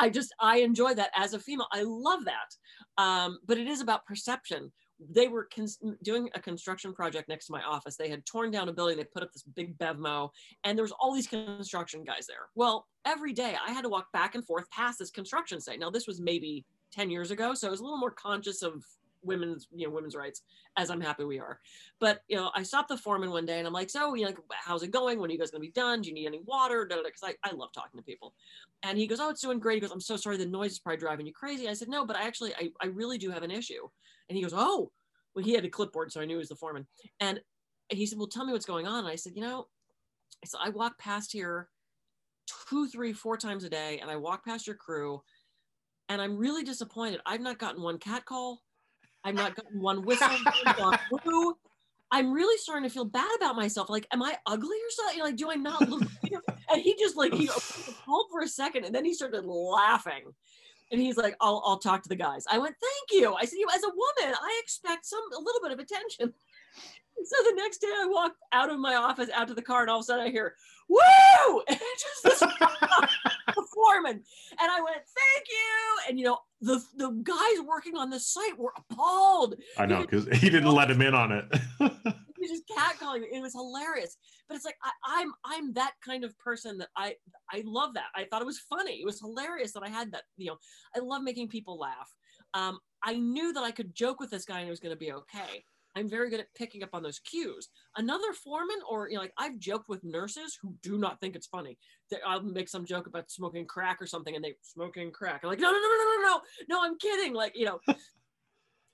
i 0.00 0.08
just 0.08 0.34
i 0.40 0.58
enjoy 0.58 0.94
that 0.94 1.10
as 1.14 1.34
a 1.34 1.38
female. 1.38 1.68
I 1.72 1.82
love 1.84 2.24
that. 2.24 3.02
Um, 3.02 3.38
but 3.46 3.58
it 3.58 3.68
is 3.68 3.80
about 3.80 4.06
perception 4.06 4.72
they 5.08 5.28
were 5.28 5.48
cons- 5.54 5.78
doing 6.02 6.28
a 6.34 6.40
construction 6.40 6.92
project 6.92 7.28
next 7.28 7.46
to 7.46 7.52
my 7.52 7.62
office. 7.62 7.96
They 7.96 8.10
had 8.10 8.26
torn 8.26 8.50
down 8.50 8.68
a 8.68 8.72
building. 8.72 8.96
They 8.96 9.04
put 9.04 9.22
up 9.22 9.32
this 9.32 9.42
big 9.42 9.78
BevMo, 9.78 10.30
and 10.64 10.76
there 10.76 10.84
was 10.84 10.92
all 10.92 11.14
these 11.14 11.26
construction 11.26 12.04
guys 12.04 12.26
there. 12.26 12.48
Well, 12.54 12.86
every 13.06 13.32
day 13.32 13.56
I 13.66 13.72
had 13.72 13.82
to 13.82 13.88
walk 13.88 14.12
back 14.12 14.34
and 14.34 14.44
forth 14.44 14.70
past 14.70 14.98
this 14.98 15.10
construction 15.10 15.60
site. 15.60 15.80
Now 15.80 15.90
this 15.90 16.06
was 16.06 16.20
maybe 16.20 16.64
ten 16.92 17.10
years 17.10 17.30
ago, 17.30 17.54
so 17.54 17.68
I 17.68 17.70
was 17.70 17.80
a 17.80 17.84
little 17.84 17.98
more 17.98 18.10
conscious 18.10 18.62
of 18.62 18.84
women's, 19.22 19.68
you 19.72 19.86
know, 19.86 19.92
women's 19.92 20.14
rights, 20.14 20.42
as 20.76 20.90
I'm 20.90 21.00
happy 21.00 21.24
we 21.24 21.38
are. 21.38 21.58
But 21.98 22.22
you 22.28 22.36
know, 22.36 22.50
I 22.54 22.62
stopped 22.62 22.88
the 22.88 22.96
foreman 22.96 23.30
one 23.30 23.46
day, 23.46 23.58
and 23.58 23.66
I'm 23.66 23.72
like, 23.72 23.90
"So, 23.90 24.14
you 24.14 24.26
know, 24.26 24.32
how's 24.50 24.82
it 24.82 24.90
going? 24.90 25.18
When 25.18 25.30
are 25.30 25.32
you 25.32 25.38
guys 25.38 25.50
going 25.50 25.62
to 25.62 25.66
be 25.66 25.72
done? 25.72 26.02
Do 26.02 26.08
you 26.08 26.14
need 26.14 26.26
any 26.26 26.40
water?" 26.44 26.86
Because 26.86 27.22
I, 27.22 27.34
I 27.44 27.52
love 27.52 27.72
talking 27.72 27.98
to 27.98 28.04
people. 28.04 28.34
And 28.82 28.98
he 28.98 29.06
goes, 29.06 29.20
"Oh, 29.20 29.30
it's 29.30 29.42
doing 29.42 29.58
great." 29.58 29.76
He 29.76 29.80
goes, 29.80 29.92
"I'm 29.92 30.00
so 30.00 30.16
sorry, 30.16 30.36
the 30.36 30.46
noise 30.46 30.72
is 30.72 30.78
probably 30.78 30.98
driving 30.98 31.26
you 31.26 31.32
crazy." 31.32 31.68
I 31.68 31.74
said, 31.74 31.88
"No, 31.88 32.04
but 32.04 32.16
I 32.16 32.22
actually, 32.22 32.54
I, 32.54 32.70
I 32.82 32.86
really 32.86 33.18
do 33.18 33.30
have 33.30 33.42
an 33.42 33.50
issue." 33.50 33.88
And 34.28 34.36
he 34.36 34.42
goes, 34.42 34.54
"Oh." 34.54 34.90
Well, 35.32 35.44
he 35.44 35.54
had 35.54 35.64
a 35.64 35.68
clipboard, 35.68 36.10
so 36.10 36.20
I 36.20 36.24
knew 36.24 36.34
he 36.34 36.38
was 36.38 36.48
the 36.48 36.56
foreman. 36.56 36.88
And 37.20 37.40
he 37.88 38.04
said, 38.04 38.18
Well, 38.18 38.26
tell 38.26 38.44
me 38.44 38.52
what's 38.52 38.66
going 38.66 38.88
on. 38.88 39.04
And 39.04 39.08
I 39.08 39.14
said, 39.14 39.34
You 39.36 39.42
know, 39.42 39.68
so 40.44 40.58
I 40.60 40.70
walk 40.70 40.98
past 40.98 41.32
here 41.32 41.68
two, 42.68 42.88
three, 42.88 43.12
four 43.12 43.36
times 43.36 43.64
a 43.64 43.70
day, 43.70 43.98
and 44.00 44.10
I 44.10 44.16
walk 44.16 44.44
past 44.44 44.66
your 44.66 44.76
crew, 44.76 45.22
and 46.08 46.20
I'm 46.20 46.36
really 46.36 46.62
disappointed. 46.62 47.20
I've 47.26 47.40
not 47.40 47.58
gotten 47.58 47.82
one 47.82 47.98
cat 47.98 48.24
call. 48.24 48.62
I've 49.24 49.34
not 49.34 49.54
gotten 49.54 49.80
one 49.80 50.04
whistle. 50.04 50.28
I'm 52.12 52.32
really 52.32 52.56
starting 52.58 52.88
to 52.88 52.92
feel 52.92 53.04
bad 53.04 53.30
about 53.36 53.54
myself. 53.54 53.88
Like, 53.88 54.06
am 54.12 54.22
I 54.22 54.36
ugly 54.46 54.76
or 54.76 54.90
something? 54.90 55.20
Like, 55.20 55.36
do 55.36 55.50
I 55.50 55.54
not 55.54 55.88
look? 55.88 56.02
and 56.72 56.82
he 56.82 56.96
just 56.98 57.16
like 57.16 57.32
he 57.32 57.46
called 57.46 58.26
for 58.30 58.40
a 58.42 58.48
second, 58.48 58.84
and 58.84 58.94
then 58.94 59.04
he 59.04 59.14
started 59.14 59.44
laughing. 59.44 60.24
And 60.90 61.00
he's 61.00 61.16
like, 61.16 61.36
"I'll 61.40 61.62
I'll 61.64 61.78
talk 61.78 62.02
to 62.02 62.08
the 62.08 62.16
guys." 62.16 62.44
I 62.50 62.58
went, 62.58 62.74
"Thank 62.80 63.22
you." 63.22 63.34
I 63.34 63.44
said, 63.44 63.58
"You 63.58 63.68
as 63.72 63.84
a 63.84 63.88
woman, 63.88 64.34
I 64.40 64.60
expect 64.62 65.06
some 65.06 65.22
a 65.36 65.40
little 65.40 65.60
bit 65.62 65.70
of 65.70 65.78
attention." 65.78 66.34
so 67.24 67.36
the 67.44 67.54
next 67.56 67.78
day, 67.78 67.86
I 67.88 68.06
walked 68.06 68.38
out 68.52 68.70
of 68.70 68.80
my 68.80 68.96
office, 68.96 69.30
out 69.32 69.46
to 69.48 69.54
the 69.54 69.62
car, 69.62 69.82
and 69.82 69.90
all 69.90 69.98
of 69.98 70.02
a 70.02 70.06
sudden, 70.06 70.26
I 70.26 70.30
hear, 70.30 70.56
"Woo!" 70.88 71.62
And 71.68 71.78
just 71.78 72.22
this 72.24 72.42
foreman, 73.74 74.14
and 74.14 74.70
I 74.70 74.80
went, 74.80 74.96
"Thank 74.96 75.48
you." 75.48 76.08
And 76.08 76.18
you 76.18 76.24
know, 76.26 76.38
the 76.60 76.82
the 76.96 77.10
guys 77.22 77.66
working 77.66 77.96
on 77.96 78.10
the 78.10 78.20
site 78.20 78.58
were 78.58 78.72
appalled. 78.76 79.56
I 79.78 79.86
know 79.86 80.02
because 80.02 80.26
he 80.38 80.50
didn't 80.50 80.72
let 80.72 80.90
him 80.90 81.02
in 81.02 81.14
on 81.14 81.32
it. 81.32 81.44
he 81.78 81.84
was 81.84 82.50
just 82.50 82.68
catcalling. 82.68 83.22
It 83.30 83.40
was 83.40 83.52
hilarious. 83.52 84.16
But 84.48 84.56
it's 84.56 84.64
like 84.64 84.76
I, 84.82 84.90
I'm 85.04 85.32
I'm 85.44 85.72
that 85.74 85.92
kind 86.04 86.24
of 86.24 86.38
person 86.38 86.78
that 86.78 86.88
I 86.96 87.14
I 87.52 87.62
love 87.64 87.94
that. 87.94 88.08
I 88.14 88.24
thought 88.24 88.42
it 88.42 88.46
was 88.46 88.58
funny. 88.58 89.00
It 89.00 89.06
was 89.06 89.20
hilarious 89.20 89.72
that 89.72 89.82
I 89.82 89.88
had 89.88 90.12
that. 90.12 90.24
You 90.36 90.46
know, 90.46 90.56
I 90.96 91.00
love 91.00 91.22
making 91.22 91.48
people 91.48 91.78
laugh. 91.78 92.12
Um, 92.54 92.78
I 93.02 93.14
knew 93.14 93.52
that 93.52 93.62
I 93.62 93.70
could 93.70 93.94
joke 93.94 94.20
with 94.20 94.30
this 94.30 94.44
guy 94.44 94.58
and 94.60 94.66
it 94.66 94.70
was 94.70 94.80
going 94.80 94.94
to 94.94 94.98
be 94.98 95.12
okay. 95.12 95.64
I'm 95.96 96.08
very 96.08 96.30
good 96.30 96.40
at 96.40 96.54
picking 96.54 96.82
up 96.82 96.90
on 96.92 97.02
those 97.02 97.18
cues. 97.18 97.68
Another 97.96 98.32
foreman, 98.32 98.78
or 98.88 99.08
you 99.08 99.16
know, 99.16 99.22
like 99.22 99.32
I've 99.38 99.58
joked 99.58 99.88
with 99.88 100.04
nurses 100.04 100.56
who 100.60 100.74
do 100.82 100.98
not 100.98 101.20
think 101.20 101.34
it's 101.34 101.46
funny. 101.46 101.78
That 102.10 102.20
I'll 102.26 102.42
make 102.42 102.68
some 102.68 102.84
joke 102.84 103.06
about 103.06 103.30
smoking 103.30 103.66
crack 103.66 104.00
or 104.00 104.06
something, 104.06 104.34
and 104.34 104.44
they 104.44 104.54
smoking 104.62 105.10
crack. 105.10 105.40
I'm 105.42 105.50
like, 105.50 105.60
no, 105.60 105.70
no, 105.70 105.78
no, 105.78 105.88
no, 105.88 106.04
no, 106.04 106.22
no, 106.22 106.40
no, 106.68 106.82
I'm 106.82 106.98
kidding. 106.98 107.34
Like, 107.34 107.52
you 107.56 107.66
know, 107.66 107.80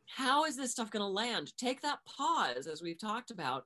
how 0.06 0.44
is 0.44 0.56
this 0.56 0.70
stuff 0.70 0.90
going 0.90 1.02
to 1.02 1.06
land? 1.06 1.52
Take 1.58 1.82
that 1.82 1.98
pause, 2.06 2.66
as 2.66 2.82
we've 2.82 2.98
talked 2.98 3.30
about, 3.30 3.64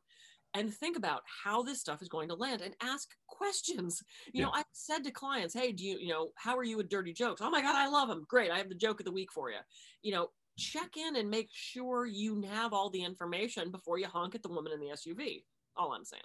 and 0.55 0.73
think 0.75 0.97
about 0.97 1.23
how 1.45 1.63
this 1.63 1.81
stuff 1.81 2.03
is 2.03 2.09
going 2.09 2.29
to 2.29 2.35
land 2.35 2.61
and 2.61 2.75
ask 2.83 3.09
questions. 3.29 4.03
You 4.33 4.41
yeah. 4.41 4.47
know, 4.47 4.53
I've 4.53 4.65
said 4.73 5.05
to 5.05 5.11
clients, 5.11 5.55
hey, 5.55 5.73
do 5.73 5.85
you, 5.85 5.99
you 5.99 6.09
know, 6.09 6.31
how 6.37 6.57
are 6.57 6.65
you 6.65 6.77
with 6.77 6.89
dirty 6.89 7.13
jokes? 7.13 7.41
Oh 7.41 7.51
my 7.51 7.63
God, 7.63 7.77
I 7.77 7.89
love 7.89 8.09
them. 8.09 8.25
Great. 8.29 8.51
I 8.51 8.59
have 8.59 8.69
the 8.69 8.75
joke 8.75 9.01
of 9.01 9.07
the 9.07 9.13
week 9.13 9.33
for 9.33 9.51
you. 9.51 9.59
You 10.03 10.13
know, 10.13 10.29
check 10.59 10.97
in 10.97 11.17
and 11.17 11.31
make 11.31 11.49
sure 11.53 12.07
you 12.07 12.43
have 12.43 12.73
all 12.73 12.91
the 12.91 13.05
information 13.05 13.71
before 13.71 13.99
you 13.99 14.07
honk 14.07 14.35
at 14.35 14.43
the 14.43 14.49
woman 14.49 14.73
in 14.73 14.81
the 14.81 14.95
SUV. 14.95 15.45
All 15.77 15.93
I'm 15.93 16.05
saying. 16.05 16.23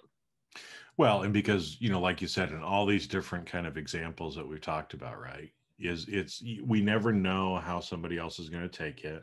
Well, 0.96 1.22
and 1.22 1.32
because, 1.32 1.76
you 1.80 1.90
know, 1.90 2.00
like 2.00 2.22
you 2.22 2.28
said, 2.28 2.50
in 2.50 2.62
all 2.62 2.86
these 2.86 3.06
different 3.06 3.46
kind 3.46 3.66
of 3.66 3.76
examples 3.76 4.34
that 4.36 4.46
we've 4.46 4.60
talked 4.60 4.94
about, 4.94 5.20
right? 5.20 5.50
Is 5.78 6.06
it's 6.08 6.42
we 6.64 6.80
never 6.80 7.12
know 7.12 7.56
how 7.56 7.80
somebody 7.80 8.16
else 8.16 8.38
is 8.38 8.48
going 8.48 8.68
to 8.68 8.78
take 8.78 9.04
it. 9.04 9.22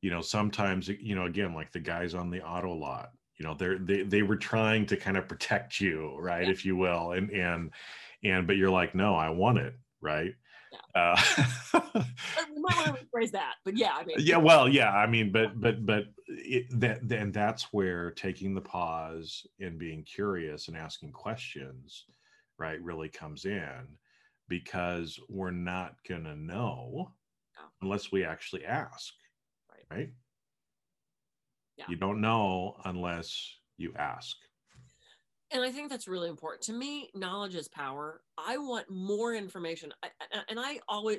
You 0.00 0.10
know, 0.10 0.22
sometimes, 0.22 0.88
you 0.88 1.14
know, 1.14 1.26
again, 1.26 1.54
like 1.54 1.70
the 1.70 1.80
guys 1.80 2.14
on 2.14 2.30
the 2.30 2.42
auto 2.42 2.72
lot, 2.72 3.10
you 3.36 3.46
know, 3.46 3.54
they're 3.54 3.78
they 3.78 4.02
they 4.02 4.22
were 4.22 4.36
trying 4.36 4.86
to 4.86 4.96
kind 4.96 5.16
of 5.16 5.28
protect 5.28 5.80
you, 5.80 6.16
right, 6.18 6.44
yeah. 6.44 6.50
if 6.50 6.64
you 6.64 6.76
will. 6.76 7.12
And 7.12 7.30
and 7.30 7.70
and 8.24 8.46
but 8.46 8.56
you're 8.56 8.70
like, 8.70 8.94
no, 8.94 9.14
I 9.14 9.28
want 9.28 9.58
it, 9.58 9.74
right? 10.00 10.34
Uh, 10.94 11.20
we 11.74 12.60
might 12.60 12.76
want 12.76 12.86
to 12.86 13.04
rephrase 13.04 13.30
that, 13.32 13.54
but 13.64 13.76
yeah, 13.76 13.92
I 13.94 14.04
mean, 14.04 14.16
yeah, 14.20 14.36
well, 14.36 14.68
yeah, 14.68 14.90
I 14.92 15.06
mean, 15.06 15.32
but 15.32 15.60
but 15.60 15.84
but 15.84 16.04
it, 16.28 16.66
that 16.80 17.06
then 17.06 17.32
that's 17.32 17.72
where 17.72 18.10
taking 18.10 18.54
the 18.54 18.60
pause 18.60 19.46
and 19.60 19.78
being 19.78 20.02
curious 20.02 20.68
and 20.68 20.76
asking 20.76 21.12
questions, 21.12 22.04
right, 22.58 22.82
really 22.82 23.08
comes 23.08 23.44
in, 23.44 23.86
because 24.48 25.18
we're 25.28 25.50
not 25.50 25.96
gonna 26.08 26.36
know 26.36 27.12
unless 27.80 28.12
we 28.12 28.24
actually 28.24 28.64
ask, 28.64 29.14
right? 29.70 29.96
right? 29.96 30.10
Yeah. 31.76 31.86
You 31.88 31.96
don't 31.96 32.20
know 32.20 32.76
unless 32.84 33.56
you 33.76 33.92
ask 33.98 34.36
and 35.52 35.62
I 35.62 35.70
think 35.70 35.90
that's 35.90 36.08
really 36.08 36.28
important. 36.28 36.62
To 36.62 36.72
me, 36.72 37.10
knowledge 37.14 37.54
is 37.54 37.68
power. 37.68 38.22
I 38.38 38.56
want 38.58 38.90
more 38.90 39.34
information. 39.34 39.92
I, 40.02 40.08
and 40.48 40.58
I 40.58 40.80
always, 40.88 41.18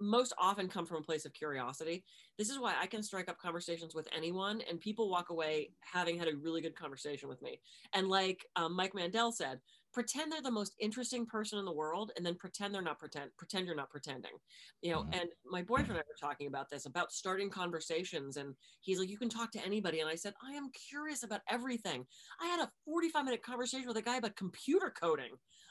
most 0.00 0.32
often 0.36 0.68
come 0.68 0.84
from 0.84 0.98
a 0.98 1.02
place 1.02 1.24
of 1.24 1.32
curiosity. 1.32 2.04
This 2.36 2.50
is 2.50 2.58
why 2.58 2.74
I 2.80 2.86
can 2.86 3.02
strike 3.02 3.28
up 3.28 3.38
conversations 3.38 3.94
with 3.94 4.08
anyone 4.14 4.60
and 4.68 4.80
people 4.80 5.08
walk 5.08 5.30
away 5.30 5.70
having 5.80 6.18
had 6.18 6.28
a 6.28 6.36
really 6.36 6.60
good 6.60 6.74
conversation 6.74 7.28
with 7.28 7.40
me. 7.40 7.60
And 7.92 8.08
like 8.08 8.44
um, 8.56 8.74
Mike 8.74 8.94
Mandel 8.94 9.30
said, 9.30 9.60
pretend 9.92 10.30
they're 10.32 10.42
the 10.42 10.50
most 10.50 10.74
interesting 10.78 11.26
person 11.26 11.58
in 11.58 11.64
the 11.64 11.72
world 11.72 12.12
and 12.16 12.24
then 12.24 12.34
pretend 12.34 12.74
they're 12.74 12.82
not 12.82 12.98
pretend 12.98 13.30
pretend 13.36 13.66
you're 13.66 13.76
not 13.76 13.90
pretending 13.90 14.32
you 14.80 14.90
know 14.90 15.00
mm-hmm. 15.00 15.20
and 15.20 15.28
my 15.50 15.62
boyfriend 15.62 15.90
and 15.90 15.98
i 15.98 16.02
were 16.08 16.28
talking 16.28 16.46
about 16.46 16.70
this 16.70 16.86
about 16.86 17.12
starting 17.12 17.50
conversations 17.50 18.36
and 18.36 18.54
he's 18.80 18.98
like 18.98 19.08
you 19.08 19.18
can 19.18 19.28
talk 19.28 19.50
to 19.50 19.64
anybody 19.64 20.00
and 20.00 20.08
i 20.08 20.14
said 20.14 20.32
i 20.46 20.52
am 20.52 20.70
curious 20.88 21.22
about 21.22 21.40
everything. 21.48 22.04
I 22.40 22.46
had 22.46 22.60
a 22.60 22.70
45 22.84 23.24
minute 23.24 23.42
conversation 23.42 23.88
with 23.88 23.96
a 23.96 24.02
guy 24.02 24.16
about 24.16 24.36
computer 24.36 24.92
coding. 24.98 25.30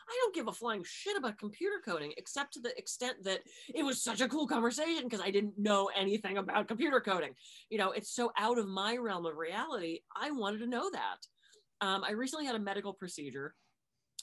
I 0.09 0.19
don't 0.21 0.35
give 0.35 0.47
a 0.47 0.53
flying 0.53 0.83
shit 0.85 1.17
about 1.17 1.37
computer 1.37 1.81
coding 1.83 2.13
except 2.17 2.53
to 2.53 2.59
the 2.59 2.77
extent 2.77 3.23
that 3.23 3.39
it 3.73 3.83
was 3.83 4.03
such 4.03 4.21
a 4.21 4.27
cool 4.27 4.47
conversation 4.47 5.03
because 5.03 5.21
i 5.21 5.31
didn't 5.31 5.57
know 5.57 5.89
anything 5.95 6.37
about 6.37 6.67
computer 6.67 6.99
coding. 6.99 7.33
You 7.69 7.77
know 7.77 7.91
it's 7.91 8.13
so 8.13 8.31
out 8.37 8.57
of 8.57 8.67
my 8.67 8.97
realm 8.97 9.25
of 9.25 9.37
reality 9.37 9.99
i 10.15 10.31
wanted 10.31 10.59
to 10.59 10.67
know 10.67 10.89
that. 10.91 11.17
Um, 11.85 12.03
I 12.03 12.11
recently 12.11 12.45
had 12.45 12.55
a 12.55 12.59
medical 12.59 12.93
procedure 12.93 13.55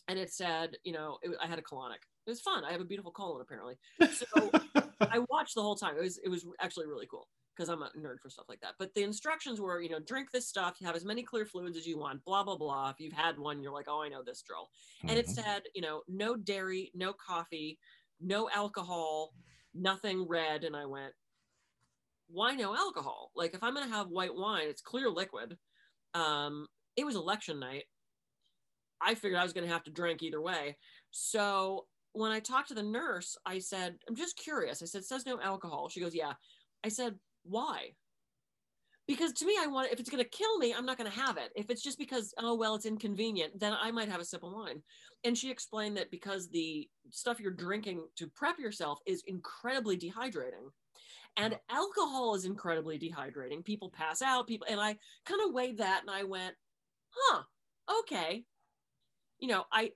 and 0.09 0.19
it 0.19 0.33
said, 0.33 0.77
you 0.85 0.93
know, 0.93 1.19
it, 1.23 1.31
I 1.43 1.47
had 1.47 1.59
a 1.59 1.63
colonic. 1.63 2.03
It 2.27 2.31
was 2.31 2.41
fun. 2.41 2.65
I 2.65 2.73
have 2.73 2.81
a 2.81 2.85
beautiful 2.85 3.13
colon 3.13 3.41
apparently. 3.41 3.79
So 4.13 4.51
I 5.01 5.21
watched 5.31 5.55
the 5.55 5.63
whole 5.63 5.77
time. 5.77 5.97
It 5.97 6.03
was 6.03 6.19
it 6.25 6.29
was 6.29 6.47
actually 6.61 6.87
really 6.87 7.07
cool 7.07 7.29
because 7.57 7.69
I'm 7.69 7.83
a 7.83 7.91
nerd 7.99 8.21
for 8.23 8.31
stuff 8.31 8.47
like 8.49 8.61
that. 8.61 8.75
But 8.79 8.95
the 8.95 9.03
instructions 9.03 9.61
were, 9.61 9.81
you 9.81 9.91
know, 9.91 9.99
drink 10.01 10.31
this 10.31 10.49
stuff. 10.49 10.77
You 10.81 10.87
have 10.87 10.97
as 10.97 11.05
many 11.05 11.23
clear 11.23 11.45
fluids 11.45 11.77
as 11.77 11.87
you 11.87 11.99
want. 11.99 12.25
Blah 12.25 12.45
blah 12.45 12.57
blah. 12.57 12.91
If 12.91 13.01
you've 13.01 13.13
had 13.13 13.39
one, 13.39 13.63
you're 13.63 13.73
like, 13.73 13.87
oh, 13.89 14.03
I 14.03 14.09
know 14.09 14.23
this 14.25 14.43
drill. 14.43 14.69
Mm-hmm. 14.99 15.09
And 15.11 15.19
it 15.19 15.27
mm-hmm. 15.27 15.35
said, 15.35 15.63
you 15.75 15.83
know, 15.83 16.03
no 16.09 16.37
dairy, 16.37 16.91
no 16.95 17.13
coffee, 17.13 17.79
no 18.21 18.49
alcohol, 18.55 19.33
nothing 19.75 20.27
red. 20.27 20.65
And 20.65 20.77
I 20.77 20.87
went, 20.87 21.13
why 22.29 22.55
no 22.55 22.75
alcohol? 22.75 23.31
Like 23.35 23.55
if 23.55 23.63
I'm 23.63 23.75
gonna 23.75 23.89
have 23.89 24.09
white 24.09 24.35
wine, 24.35 24.69
it's 24.69 24.83
clear 24.83 25.09
liquid. 25.11 25.57
Um, 26.15 26.67
it 26.97 27.07
was 27.07 27.17
election 27.17 27.61
night. 27.61 27.85
I 29.01 29.15
figured 29.15 29.41
I 29.41 29.45
was 29.45 29.53
going 29.53 29.67
to 29.67 29.73
have 29.73 29.85
to 29.85 29.91
drink 29.91 30.23
either 30.23 30.41
way. 30.41 30.77
So 31.11 31.87
when 32.13 32.33
I 32.33 32.41
talked 32.41 32.69
to 32.69 32.75
the 32.75 32.83
nurse, 32.83 33.37
I 33.47 33.59
said, 33.59 33.97
I'm 34.09 34.17
just 34.17 34.37
curious. 34.37 34.83
I 34.83 34.87
said, 34.87 35.05
says 35.05 35.27
no 35.27 35.41
alcohol. 35.41 35.89
She 35.89 36.01
goes, 36.01 36.15
Yeah. 36.15 36.33
I 36.85 36.89
said, 36.89 37.15
Why? 37.45 37.93
Because 39.07 39.33
to 39.35 39.47
me, 39.47 39.57
I 39.59 39.67
want, 39.67 39.91
if 39.91 39.99
it's 39.99 40.11
going 40.11 40.23
to 40.23 40.29
kill 40.29 40.59
me, 40.59 40.75
I'm 40.77 40.85
not 40.85 40.99
going 40.99 41.11
to 41.11 41.19
have 41.19 41.39
it. 41.39 41.51
If 41.57 41.71
it's 41.71 41.83
just 41.83 41.99
because, 41.99 42.35
oh, 42.39 42.55
well, 42.55 42.75
it's 42.75 42.85
inconvenient, 42.85 43.59
then 43.59 43.75
I 43.81 43.91
might 43.91 44.11
have 44.11 44.21
a 44.21 44.25
sip 44.25 44.43
of 44.43 44.53
wine. 44.53 44.83
And 45.25 45.37
she 45.37 45.51
explained 45.51 45.97
that 45.97 46.11
because 46.11 46.51
the 46.51 46.87
stuff 47.09 47.41
you're 47.41 47.51
drinking 47.51 48.07
to 48.17 48.27
prep 48.27 48.59
yourself 48.59 48.99
is 49.07 49.23
incredibly 49.27 49.97
dehydrating. 49.97 50.69
And 51.39 51.59
alcohol 51.71 52.35
is 52.35 52.45
incredibly 52.45 52.99
dehydrating. 52.99 53.65
People 53.65 53.89
pass 53.89 54.21
out, 54.21 54.47
people, 54.47 54.67
and 54.69 54.79
I 54.79 54.97
kind 55.25 55.41
of 55.47 55.55
weighed 55.55 55.79
that 55.79 56.03
and 56.03 56.11
I 56.11 56.25
went, 56.25 56.55
huh, 57.11 57.43
okay, 58.01 58.45
you 59.39 59.49
know, 59.49 59.65
I 59.73 59.93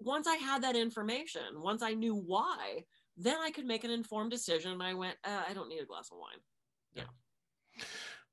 once 0.00 0.26
I 0.26 0.36
had 0.36 0.62
that 0.62 0.76
information, 0.76 1.42
once 1.56 1.82
I 1.82 1.92
knew 1.92 2.14
why, 2.14 2.84
then 3.16 3.36
I 3.40 3.50
could 3.50 3.66
make 3.66 3.84
an 3.84 3.90
informed 3.90 4.30
decision. 4.30 4.72
And 4.72 4.82
I 4.82 4.94
went, 4.94 5.16
uh, 5.24 5.42
I 5.48 5.52
don't 5.52 5.68
need 5.68 5.82
a 5.82 5.86
glass 5.86 6.10
of 6.12 6.18
wine. 6.18 6.38
Yeah. 6.94 7.84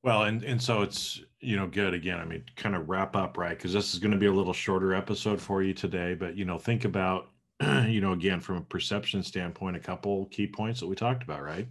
Well, 0.04 0.24
and 0.24 0.44
and 0.44 0.62
so 0.62 0.84
it's 0.84 1.22
you 1.40 1.56
know 1.56 1.66
good 1.66 1.96
again. 1.96 2.20
I 2.20 2.26
mean, 2.26 2.44
kind 2.56 2.76
of 2.76 2.88
wrap 2.88 3.16
up 3.16 3.38
right 3.38 3.58
because 3.58 3.74
this 3.74 3.94
is 3.94 4.00
going 4.00 4.12
to 4.12 4.20
be 4.20 4.28
a 4.28 4.32
little 4.32 4.54
shorter 4.54 4.94
episode 4.94 5.42
for 5.42 5.64
you 5.64 5.74
today. 5.74 6.14
But 6.14 6.38
you 6.38 6.46
know, 6.46 6.60
think 6.60 6.86
about 6.86 7.32
you 7.88 8.02
know 8.02 8.12
again 8.12 8.40
from 8.40 8.58
a 8.58 8.62
perception 8.62 9.24
standpoint, 9.24 9.76
a 9.76 9.80
couple 9.80 10.28
key 10.28 10.46
points 10.46 10.80
that 10.80 10.88
we 10.88 10.96
talked 10.96 11.24
about. 11.24 11.42
Right, 11.42 11.68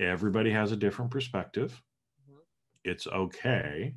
everybody 0.00 0.50
has 0.50 0.72
a 0.72 0.76
different 0.76 1.12
perspective. 1.12 1.80
Mm-hmm. 2.28 2.40
It's 2.90 3.06
okay 3.06 3.94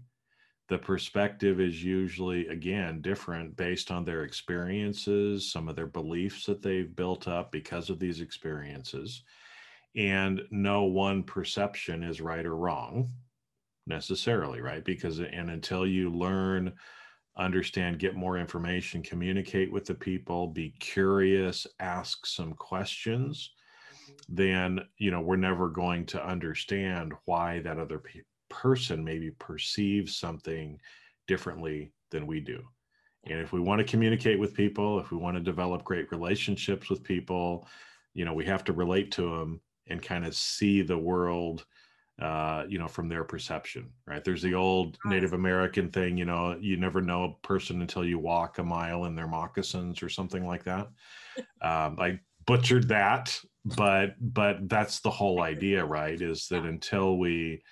the 0.69 0.77
perspective 0.77 1.59
is 1.59 1.83
usually 1.83 2.47
again 2.47 3.01
different 3.01 3.55
based 3.55 3.91
on 3.91 4.05
their 4.05 4.23
experiences 4.23 5.51
some 5.51 5.67
of 5.67 5.75
their 5.75 5.87
beliefs 5.87 6.45
that 6.45 6.61
they've 6.61 6.95
built 6.95 7.27
up 7.27 7.51
because 7.51 7.89
of 7.89 7.99
these 7.99 8.21
experiences 8.21 9.23
and 9.95 10.41
no 10.51 10.83
one 10.83 11.23
perception 11.23 12.03
is 12.03 12.21
right 12.21 12.45
or 12.45 12.55
wrong 12.55 13.09
necessarily 13.85 14.61
right 14.61 14.85
because 14.85 15.19
and 15.19 15.49
until 15.49 15.85
you 15.85 16.09
learn 16.09 16.71
understand 17.37 17.99
get 17.99 18.15
more 18.15 18.37
information 18.37 19.01
communicate 19.01 19.71
with 19.71 19.85
the 19.85 19.93
people 19.93 20.47
be 20.47 20.73
curious 20.79 21.67
ask 21.79 22.25
some 22.25 22.53
questions 22.53 23.51
mm-hmm. 23.93 24.35
then 24.35 24.79
you 24.97 25.11
know 25.11 25.19
we're 25.19 25.35
never 25.35 25.67
going 25.67 26.05
to 26.05 26.25
understand 26.25 27.11
why 27.25 27.59
that 27.59 27.79
other 27.79 27.99
pe- 27.99 28.21
person 28.53 29.03
maybe 29.03 29.31
perceives 29.31 30.17
something 30.17 30.79
differently 31.27 31.91
than 32.11 32.27
we 32.27 32.39
do. 32.39 32.61
And 33.25 33.39
if 33.39 33.51
we 33.51 33.59
want 33.59 33.79
to 33.79 33.91
communicate 33.91 34.39
with 34.39 34.53
people, 34.53 34.99
if 34.99 35.11
we 35.11 35.17
want 35.17 35.35
to 35.37 35.41
develop 35.41 35.83
great 35.83 36.11
relationships 36.11 36.89
with 36.89 37.03
people, 37.03 37.67
you 38.13 38.25
know, 38.25 38.33
we 38.33 38.45
have 38.45 38.63
to 38.65 38.73
relate 38.73 39.11
to 39.13 39.29
them 39.29 39.61
and 39.87 40.01
kind 40.01 40.25
of 40.25 40.35
see 40.35 40.81
the 40.81 40.97
world 40.97 41.65
uh, 42.21 42.63
you 42.69 42.77
know, 42.77 42.87
from 42.87 43.09
their 43.09 43.23
perception, 43.23 43.89
right? 44.05 44.23
There's 44.23 44.43
the 44.43 44.53
old 44.53 44.99
Native 45.03 45.33
American 45.33 45.89
thing, 45.89 46.15
you 46.15 46.25
know, 46.25 46.55
you 46.61 46.77
never 46.77 47.01
know 47.01 47.23
a 47.23 47.47
person 47.47 47.81
until 47.81 48.05
you 48.05 48.19
walk 48.19 48.59
a 48.59 48.63
mile 48.63 49.05
in 49.05 49.15
their 49.15 49.27
moccasins 49.27 50.03
or 50.03 50.09
something 50.09 50.45
like 50.45 50.63
that. 50.65 50.87
Um, 51.63 51.97
I 51.99 52.19
butchered 52.45 52.89
that, 52.89 53.39
but 53.65 54.15
but 54.19 54.69
that's 54.69 54.99
the 54.99 55.09
whole 55.09 55.41
idea, 55.41 55.83
right? 55.83 56.21
Is 56.21 56.47
that 56.49 56.63
until 56.63 57.17
we 57.17 57.63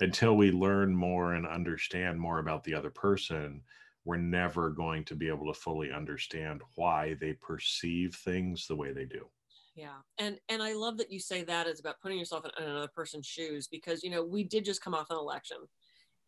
until 0.00 0.36
we 0.36 0.50
learn 0.50 0.94
more 0.94 1.34
and 1.34 1.46
understand 1.46 2.18
more 2.18 2.38
about 2.38 2.64
the 2.64 2.74
other 2.74 2.90
person, 2.90 3.60
we're 4.04 4.16
never 4.16 4.70
going 4.70 5.04
to 5.04 5.14
be 5.14 5.28
able 5.28 5.52
to 5.52 5.58
fully 5.58 5.92
understand 5.92 6.62
why 6.76 7.16
they 7.20 7.34
perceive 7.34 8.14
things 8.14 8.66
the 8.66 8.76
way 8.76 8.92
they 8.92 9.04
do. 9.04 9.26
Yeah 9.74 9.98
and 10.18 10.38
and 10.48 10.62
i 10.62 10.72
love 10.72 10.98
that 10.98 11.10
you 11.10 11.18
say 11.18 11.42
that 11.44 11.66
it's 11.66 11.80
about 11.80 12.00
putting 12.00 12.18
yourself 12.18 12.44
in, 12.44 12.64
another 12.64 12.88
person's 12.88 13.26
shoes 13.26 13.68
because 13.68 14.02
you 14.02 14.10
know 14.10 14.22
we 14.22 14.44
did 14.44 14.64
just 14.64 14.82
come 14.82 14.94
off 14.94 15.10
an 15.10 15.16
election 15.16 15.56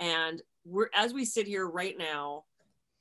and 0.00 0.43
we're 0.64 0.88
as 0.95 1.12
we 1.12 1.25
sit 1.25 1.47
here 1.47 1.69
right 1.69 1.97
now 1.99 2.45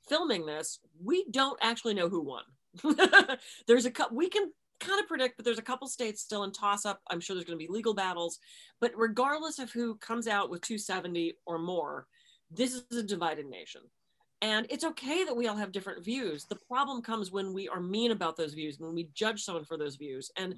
filming 0.08 0.44
this 0.44 0.80
we 1.02 1.24
don't 1.30 1.58
actually 1.62 1.94
know 1.94 2.08
who 2.08 2.20
won. 2.20 2.42
There's 3.66 3.86
a 3.86 3.92
we 4.10 4.28
can 4.28 4.50
kind 4.82 5.00
of 5.00 5.08
predict 5.08 5.36
but 5.36 5.44
there's 5.44 5.58
a 5.58 5.62
couple 5.62 5.86
states 5.86 6.20
still 6.20 6.44
in 6.44 6.52
toss 6.52 6.84
up 6.84 7.00
i'm 7.10 7.20
sure 7.20 7.34
there's 7.34 7.46
going 7.46 7.58
to 7.58 7.66
be 7.66 7.72
legal 7.72 7.94
battles 7.94 8.38
but 8.80 8.92
regardless 8.96 9.58
of 9.58 9.70
who 9.70 9.96
comes 9.96 10.28
out 10.28 10.50
with 10.50 10.60
270 10.62 11.34
or 11.46 11.58
more 11.58 12.06
this 12.50 12.74
is 12.74 12.96
a 12.96 13.02
divided 13.02 13.46
nation 13.46 13.80
and 14.42 14.66
it's 14.70 14.84
okay 14.84 15.24
that 15.24 15.36
we 15.36 15.46
all 15.46 15.56
have 15.56 15.70
different 15.70 16.04
views. 16.04 16.46
The 16.46 16.58
problem 16.68 17.00
comes 17.00 17.30
when 17.30 17.54
we 17.54 17.68
are 17.68 17.80
mean 17.80 18.10
about 18.10 18.36
those 18.36 18.54
views, 18.54 18.80
when 18.80 18.92
we 18.92 19.08
judge 19.14 19.44
someone 19.44 19.64
for 19.64 19.78
those 19.78 19.94
views. 19.94 20.32
And 20.36 20.56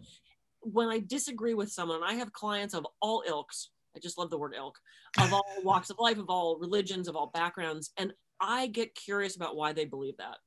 when 0.60 0.88
I 0.88 1.00
disagree 1.00 1.52
with 1.52 1.70
someone, 1.70 2.02
I 2.02 2.14
have 2.14 2.32
clients 2.32 2.72
of 2.72 2.86
all 3.02 3.22
ilks. 3.28 3.68
I 3.94 4.00
just 4.00 4.16
love 4.16 4.30
the 4.30 4.38
word 4.38 4.54
ilk, 4.56 4.78
of 5.20 5.32
all 5.34 5.44
walks 5.62 5.90
of 5.90 5.98
life, 5.98 6.18
of 6.18 6.30
all 6.30 6.58
religions, 6.58 7.08
of 7.08 7.14
all 7.14 7.30
backgrounds. 7.34 7.92
And 7.98 8.14
I 8.40 8.68
get 8.68 8.94
curious 8.94 9.36
about 9.36 9.54
why 9.54 9.74
they 9.74 9.84
believe 9.84 10.16
that. 10.16 10.38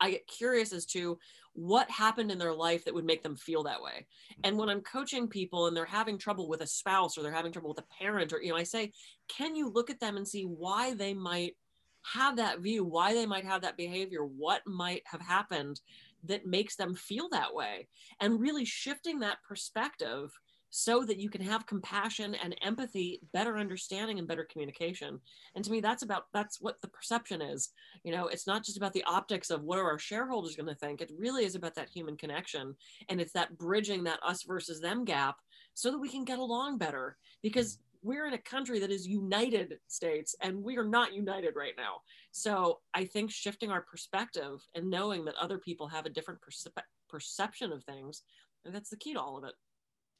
I 0.00 0.10
get 0.10 0.26
curious 0.26 0.72
as 0.72 0.86
to 0.86 1.18
what 1.52 1.90
happened 1.90 2.30
in 2.30 2.38
their 2.38 2.54
life 2.54 2.84
that 2.84 2.94
would 2.94 3.04
make 3.04 3.22
them 3.22 3.36
feel 3.36 3.64
that 3.64 3.82
way. 3.82 4.06
And 4.44 4.56
when 4.56 4.68
I'm 4.68 4.80
coaching 4.80 5.28
people 5.28 5.66
and 5.66 5.76
they're 5.76 5.84
having 5.84 6.16
trouble 6.16 6.48
with 6.48 6.62
a 6.62 6.66
spouse 6.66 7.18
or 7.18 7.22
they're 7.22 7.32
having 7.32 7.52
trouble 7.52 7.70
with 7.70 7.84
a 7.84 8.02
parent, 8.02 8.32
or, 8.32 8.40
you 8.40 8.50
know, 8.50 8.56
I 8.56 8.62
say, 8.62 8.92
can 9.28 9.56
you 9.56 9.68
look 9.68 9.90
at 9.90 10.00
them 10.00 10.16
and 10.16 10.26
see 10.26 10.44
why 10.44 10.94
they 10.94 11.12
might 11.12 11.56
have 12.02 12.36
that 12.36 12.60
view, 12.60 12.84
why 12.84 13.12
they 13.14 13.26
might 13.26 13.44
have 13.44 13.62
that 13.62 13.76
behavior, 13.76 14.24
what 14.24 14.62
might 14.66 15.02
have 15.04 15.20
happened 15.20 15.80
that 16.24 16.46
makes 16.46 16.76
them 16.76 16.94
feel 16.94 17.28
that 17.30 17.54
way, 17.54 17.88
and 18.20 18.40
really 18.40 18.64
shifting 18.64 19.20
that 19.20 19.38
perspective 19.46 20.30
so 20.70 21.04
that 21.04 21.18
you 21.18 21.28
can 21.28 21.42
have 21.42 21.66
compassion 21.66 22.36
and 22.36 22.56
empathy, 22.62 23.20
better 23.32 23.58
understanding, 23.58 24.18
and 24.18 24.28
better 24.28 24.44
communication. 24.44 25.20
And 25.54 25.64
to 25.64 25.70
me, 25.70 25.80
that's 25.80 26.04
about 26.04 26.26
that's 26.32 26.60
what 26.60 26.80
the 26.80 26.88
perception 26.88 27.42
is. 27.42 27.70
You 28.04 28.12
know, 28.12 28.28
it's 28.28 28.46
not 28.46 28.64
just 28.64 28.76
about 28.76 28.92
the 28.92 29.04
optics 29.04 29.50
of 29.50 29.64
what 29.64 29.78
are 29.78 29.90
our 29.90 29.98
shareholders 29.98 30.56
going 30.56 30.68
to 30.68 30.74
think. 30.74 31.00
It 31.00 31.10
really 31.18 31.44
is 31.44 31.56
about 31.56 31.74
that 31.74 31.90
human 31.90 32.16
connection, 32.16 32.74
and 33.08 33.20
it's 33.20 33.32
that 33.32 33.58
bridging 33.58 34.04
that 34.04 34.20
us 34.24 34.44
versus 34.44 34.80
them 34.80 35.04
gap 35.04 35.36
so 35.74 35.90
that 35.90 35.98
we 35.98 36.08
can 36.08 36.24
get 36.24 36.38
along 36.38 36.78
better. 36.78 37.16
Because 37.42 37.78
we're 38.02 38.26
in 38.26 38.32
a 38.32 38.38
country 38.38 38.78
that 38.78 38.90
is 38.90 39.06
united 39.06 39.78
states 39.86 40.34
and 40.40 40.62
we 40.62 40.78
are 40.78 40.86
not 40.86 41.12
united 41.12 41.54
right 41.54 41.74
now 41.76 42.00
so 42.32 42.78
i 42.94 43.04
think 43.04 43.30
shifting 43.30 43.70
our 43.70 43.82
perspective 43.82 44.66
and 44.74 44.88
knowing 44.88 45.22
that 45.22 45.34
other 45.34 45.58
people 45.58 45.86
have 45.86 46.06
a 46.06 46.10
different 46.10 46.40
perce- 46.40 46.66
perception 47.10 47.70
of 47.72 47.84
things 47.84 48.22
that's 48.64 48.88
the 48.88 48.96
key 48.96 49.12
to 49.12 49.20
all 49.20 49.36
of 49.36 49.44
it 49.44 49.52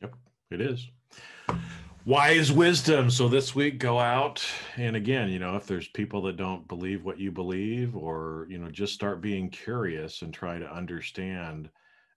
yep 0.02 0.14
it 0.50 0.60
is. 0.60 0.88
Wise 2.06 2.50
wisdom. 2.50 3.10
So 3.10 3.28
this 3.28 3.54
week 3.54 3.78
go 3.78 3.98
out 3.98 4.44
and 4.76 4.96
again 4.96 5.28
you 5.28 5.38
know 5.38 5.56
if 5.56 5.66
there's 5.66 5.88
people 5.88 6.22
that 6.22 6.36
don't 6.36 6.66
believe 6.66 7.04
what 7.04 7.20
you 7.20 7.30
believe 7.30 7.94
or 7.94 8.46
you 8.48 8.58
know 8.58 8.70
just 8.70 8.94
start 8.94 9.20
being 9.20 9.50
curious 9.50 10.22
and 10.22 10.32
try 10.32 10.58
to 10.58 10.74
understand 10.74 11.68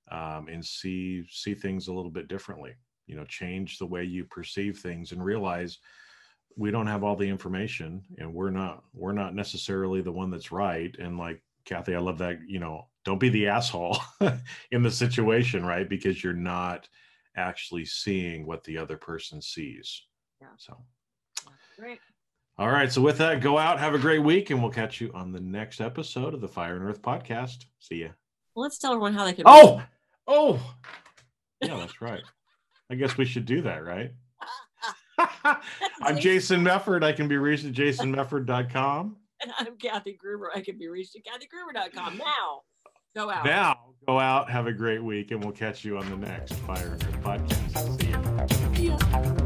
um, 0.10 0.48
and 0.48 0.66
see 0.66 1.26
see 1.30 1.54
things 1.54 1.88
a 1.88 1.94
little 1.94 2.12
bit 2.12 2.28
differently 2.28 2.74
you 3.08 3.16
know 3.16 3.26
change 3.26 3.78
the 3.78 3.86
way 3.86 4.04
you 4.04 4.24
perceive 4.24 4.80
things 4.80 5.12
and 5.12 5.24
realize 5.24 5.80
we 6.56 6.72
don't 6.72 6.88
have 6.88 7.04
all 7.04 7.16
the 7.16 7.28
information 7.28 8.02
and 8.20 8.34
we're 8.34 8.52
not 8.52 8.84
we're 8.94 9.12
not 9.12 9.36
necessarily 9.36 10.02
the 10.02 10.12
one 10.12 10.30
that's 10.30 10.52
right. 10.52 10.96
And 11.00 11.18
like 11.18 11.42
kathy 11.66 11.96
i 11.96 12.00
love 12.00 12.18
that 12.18 12.40
you 12.46 12.60
know 12.60 12.88
don't 13.06 13.20
be 13.20 13.30
the 13.30 13.48
asshole 13.48 13.98
in 14.72 14.82
the 14.82 14.92
situation 14.92 15.66
right? 15.66 15.90
Because 15.90 16.24
you're 16.24 16.34
not 16.34 16.88
actually 17.36 17.86
seeing 17.86 18.46
what 18.46 18.64
the 18.64 18.78
other 18.78 18.98
person 18.98 19.42
sees 19.42 20.04
yeah 20.42 20.48
so 20.58 20.78
great 21.78 22.00
all 22.58 22.70
right 22.70 22.92
so 22.92 23.02
with 23.02 23.18
that 23.18 23.42
go 23.42 23.58
out 23.58 23.80
have 23.80 23.96
a 23.96 24.00
great 24.00 24.20
week 24.20 24.50
and 24.50 24.62
we'll 24.62 24.72
catch 24.72 25.02
you 25.02 25.12
on 25.14 25.32
the 25.32 25.40
next 25.40 25.82
episode 25.82 26.34
of 26.34 26.42
the 26.42 26.48
fire 26.48 26.76
and 26.76 26.84
earth 26.84 27.02
podcast 27.02 27.66
see 27.80 28.02
ya 28.02 28.10
well, 28.56 28.64
let's 28.64 28.78
tell 28.78 28.92
everyone 28.92 29.14
how 29.14 29.26
they 29.26 29.34
can 29.34 29.44
oh 29.48 29.82
oh 30.28 30.76
yeah 31.62 31.78
that's 31.78 32.02
right 32.02 32.24
I 32.94 32.96
guess 32.96 33.18
we 33.18 33.26
should 33.26 33.46
do 33.46 33.62
that, 33.64 33.84
right? 33.84 34.12
I'm 36.04 36.20
Jason 36.20 36.64
Mefford. 36.64 37.04
I 37.04 37.12
can 37.12 37.28
be 37.28 37.38
reached 37.38 37.66
at 37.66 37.74
jasonmefford.com. 37.74 39.16
And 39.42 39.52
I'm 39.60 39.78
Kathy 39.78 40.14
Gruber. 40.14 40.52
I 40.54 40.62
can 40.62 40.78
be 40.78 40.88
reached 40.88 41.16
at 41.16 41.24
kathygruber.com. 41.24 42.18
Now, 42.18 42.62
go 43.16 43.32
out. 43.32 43.46
Now, 43.46 43.93
Go 44.06 44.20
out, 44.20 44.50
have 44.50 44.68
a 44.68 44.74
great 44.74 45.02
week, 45.02 45.32
and 45.32 45.42
we'll 45.42 45.54
catch 45.54 45.86
you 45.86 45.98
on 45.98 46.10
the 46.10 46.18
next 46.18 46.54
Fire 46.56 46.98
podcast. 47.22 48.02
See 48.76 48.88
ya. 48.88 49.43